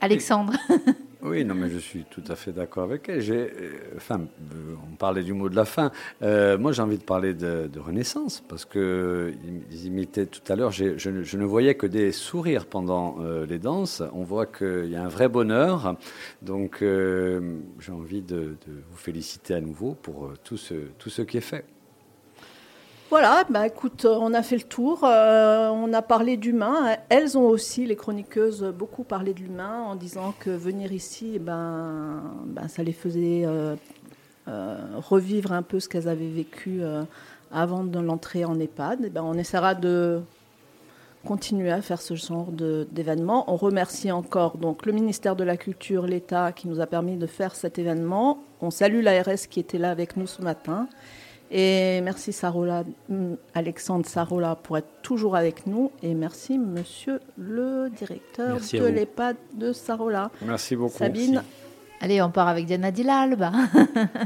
Alexandre. 0.01 0.53
Oui, 1.23 1.43
non, 1.43 1.55
mais 1.55 1.69
je 1.69 1.79
suis 1.79 2.03
tout 2.03 2.23
à 2.27 2.35
fait 2.35 2.51
d'accord 2.51 2.83
avec 2.83 3.09
elle. 3.09 3.21
J'ai, 3.21 3.51
euh, 3.51 3.95
enfin, 3.95 4.19
euh, 4.53 4.75
on 4.91 4.95
parlait 4.95 5.23
du 5.23 5.33
mot 5.33 5.49
de 5.49 5.55
la 5.55 5.65
fin. 5.65 5.91
Euh, 6.21 6.59
moi, 6.59 6.71
j'ai 6.71 6.83
envie 6.83 6.99
de 6.99 7.03
parler 7.03 7.33
de, 7.33 7.69
renaissance 7.79 8.43
parce 8.47 8.65
que 8.65 9.33
ils 9.71 9.85
imitaient 9.85 10.27
tout 10.27 10.41
à 10.51 10.55
l'heure. 10.55 10.71
Je, 10.71 10.97
je, 10.97 11.37
ne 11.37 11.45
voyais 11.45 11.75
que 11.75 11.87
des 11.87 12.11
sourires 12.11 12.65
pendant 12.65 13.17
les 13.47 13.59
danses. 13.59 14.03
On 14.13 14.23
voit 14.23 14.45
qu'il 14.45 14.89
y 14.89 14.95
a 14.95 15.03
un 15.03 15.07
vrai 15.07 15.27
bonheur. 15.27 15.95
Donc, 16.41 16.79
j'ai 16.81 17.91
envie 17.91 18.21
de, 18.21 18.55
de, 18.67 18.81
vous 18.89 18.97
féliciter 18.97 19.53
à 19.53 19.61
nouveau 19.61 19.93
pour 19.93 20.33
tout 20.43 20.57
ce, 20.57 20.73
tout 20.97 21.09
ce 21.09 21.21
qui 21.21 21.37
est 21.37 21.41
fait. 21.41 21.65
Voilà, 23.09 23.45
bah 23.49 23.65
écoute, 23.65 24.03
euh, 24.03 24.17
on 24.19 24.33
a 24.33 24.43
fait 24.43 24.57
le 24.57 24.63
tour, 24.63 25.05
euh, 25.05 25.69
on 25.69 25.93
a 25.93 26.01
parlé 26.01 26.35
d'humain. 26.35 26.97
Elles 27.07 27.37
ont 27.37 27.47
aussi, 27.47 27.85
les 27.85 27.95
chroniqueuses, 27.95 28.65
beaucoup 28.77 29.05
parlé 29.05 29.33
de 29.33 29.39
l'humain 29.39 29.81
en 29.83 29.95
disant 29.95 30.33
que 30.37 30.49
venir 30.49 30.91
ici, 30.91 31.31
eh 31.35 31.39
ben, 31.39 32.21
ben, 32.47 32.67
ça 32.67 32.83
les 32.83 32.91
faisait 32.91 33.43
euh, 33.45 33.77
revivre 34.97 35.53
un 35.53 35.61
peu 35.61 35.79
ce 35.79 35.87
qu'elles 35.87 36.09
avaient 36.09 36.27
vécu 36.27 36.81
avant 37.49 37.85
de 37.85 37.99
l'entrée 37.99 38.43
en 38.43 38.59
EHPAD. 38.59 38.99
Eh 39.05 39.09
ben, 39.09 39.23
on 39.23 39.35
essaiera 39.35 39.73
de 39.73 40.19
continuer 41.23 41.71
à 41.71 41.81
faire 41.81 42.01
ce 42.01 42.15
genre 42.15 42.51
d'événement. 42.51 43.45
On 43.49 43.55
remercie 43.55 44.11
encore 44.11 44.57
donc 44.57 44.85
le 44.85 44.91
ministère 44.91 45.37
de 45.37 45.45
la 45.45 45.55
Culture, 45.55 46.07
l'État 46.07 46.51
qui 46.51 46.67
nous 46.67 46.81
a 46.81 46.87
permis 46.87 47.15
de 47.15 47.25
faire 47.25 47.55
cet 47.55 47.79
événement. 47.79 48.43
On 48.59 48.69
salue 48.69 49.01
l'ARS 49.01 49.47
qui 49.49 49.61
était 49.61 49.77
là 49.77 49.91
avec 49.91 50.17
nous 50.17 50.27
ce 50.27 50.41
matin. 50.41 50.89
Et 51.49 52.01
merci 52.01 52.33
Sarola, 52.33 52.83
mm, 53.09 53.35
Alexandre 53.53 54.05
Sarola 54.05 54.55
pour 54.55 54.77
être 54.77 55.01
toujours 55.01 55.35
avec 55.35 55.65
nous. 55.65 55.91
Et 56.03 56.13
merci 56.13 56.57
Monsieur 56.57 57.19
le 57.37 57.89
directeur 57.89 58.57
de 58.57 58.85
l'EHPAD 58.85 59.37
de 59.53 59.71
Sarola. 59.71 60.31
Merci 60.41 60.75
beaucoup. 60.75 60.97
Sabine. 60.97 61.43
Allez, 61.99 62.21
on 62.21 62.29
part 62.29 62.47
avec 62.47 62.65
Diana 62.65 62.91
Dilalba. 62.91 63.51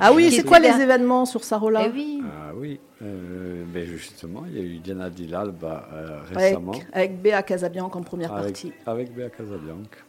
ah 0.02 0.12
oui, 0.14 0.32
c'est 0.32 0.44
quoi 0.44 0.60
les 0.60 0.82
événements 0.82 1.26
sur 1.26 1.44
Sarola? 1.44 1.84
Eh 1.86 1.90
oui. 1.90 2.22
Ah 2.26 2.52
oui, 2.54 2.80
euh, 3.02 3.64
ben 3.66 3.86
justement, 3.86 4.44
il 4.48 4.58
y 4.58 4.60
a 4.60 4.64
eu 4.64 4.78
Diana 4.80 5.10
Dilalba 5.10 5.88
euh, 5.94 6.20
récemment. 6.34 6.74
Avec, 6.74 6.88
avec 6.92 7.22
Béa 7.22 7.44
Casabianca 7.44 7.98
en 7.98 8.02
première 8.02 8.34
partie. 8.34 8.74
Avec 8.86 9.16
Béa 9.16 9.30
Casabianca, 9.30 10.00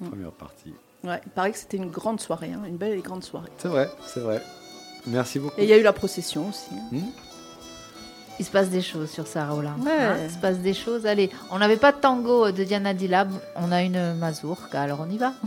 mm. 0.00 0.08
première 0.08 0.32
partie. 0.32 0.72
Ouais, 1.02 1.20
il 1.24 1.30
paraît 1.30 1.52
que 1.52 1.58
c'était 1.58 1.76
une 1.76 1.90
grande 1.90 2.20
soirée, 2.20 2.52
hein, 2.52 2.62
une 2.66 2.76
belle 2.76 2.96
et 2.96 3.02
grande 3.02 3.24
soirée. 3.24 3.50
C'est 3.58 3.68
vrai, 3.68 3.88
c'est 4.06 4.20
vrai. 4.20 4.40
Merci 5.06 5.38
beaucoup. 5.38 5.60
Et 5.60 5.64
il 5.64 5.68
y 5.68 5.72
a 5.72 5.78
eu 5.78 5.82
la 5.82 5.92
procession 5.92 6.48
aussi. 6.48 6.74
Hmm 6.92 7.08
il 8.38 8.44
se 8.44 8.50
passe 8.50 8.68
des 8.70 8.82
choses 8.82 9.10
sur 9.10 9.26
Sarola. 9.26 9.74
Ouais. 9.80 9.90
Hein, 9.90 10.16
il 10.24 10.30
se 10.30 10.38
passe 10.38 10.58
des 10.58 10.74
choses. 10.74 11.06
Allez, 11.06 11.30
on 11.50 11.58
n'avait 11.58 11.76
pas 11.76 11.92
de 11.92 11.98
tango 11.98 12.50
de 12.50 12.64
Diana 12.64 12.94
Dilab, 12.94 13.30
on 13.56 13.72
a 13.72 13.82
une 13.82 14.14
mazurka, 14.14 14.80
alors 14.80 15.04
on 15.06 15.10
y 15.10 15.18
va. 15.18 15.32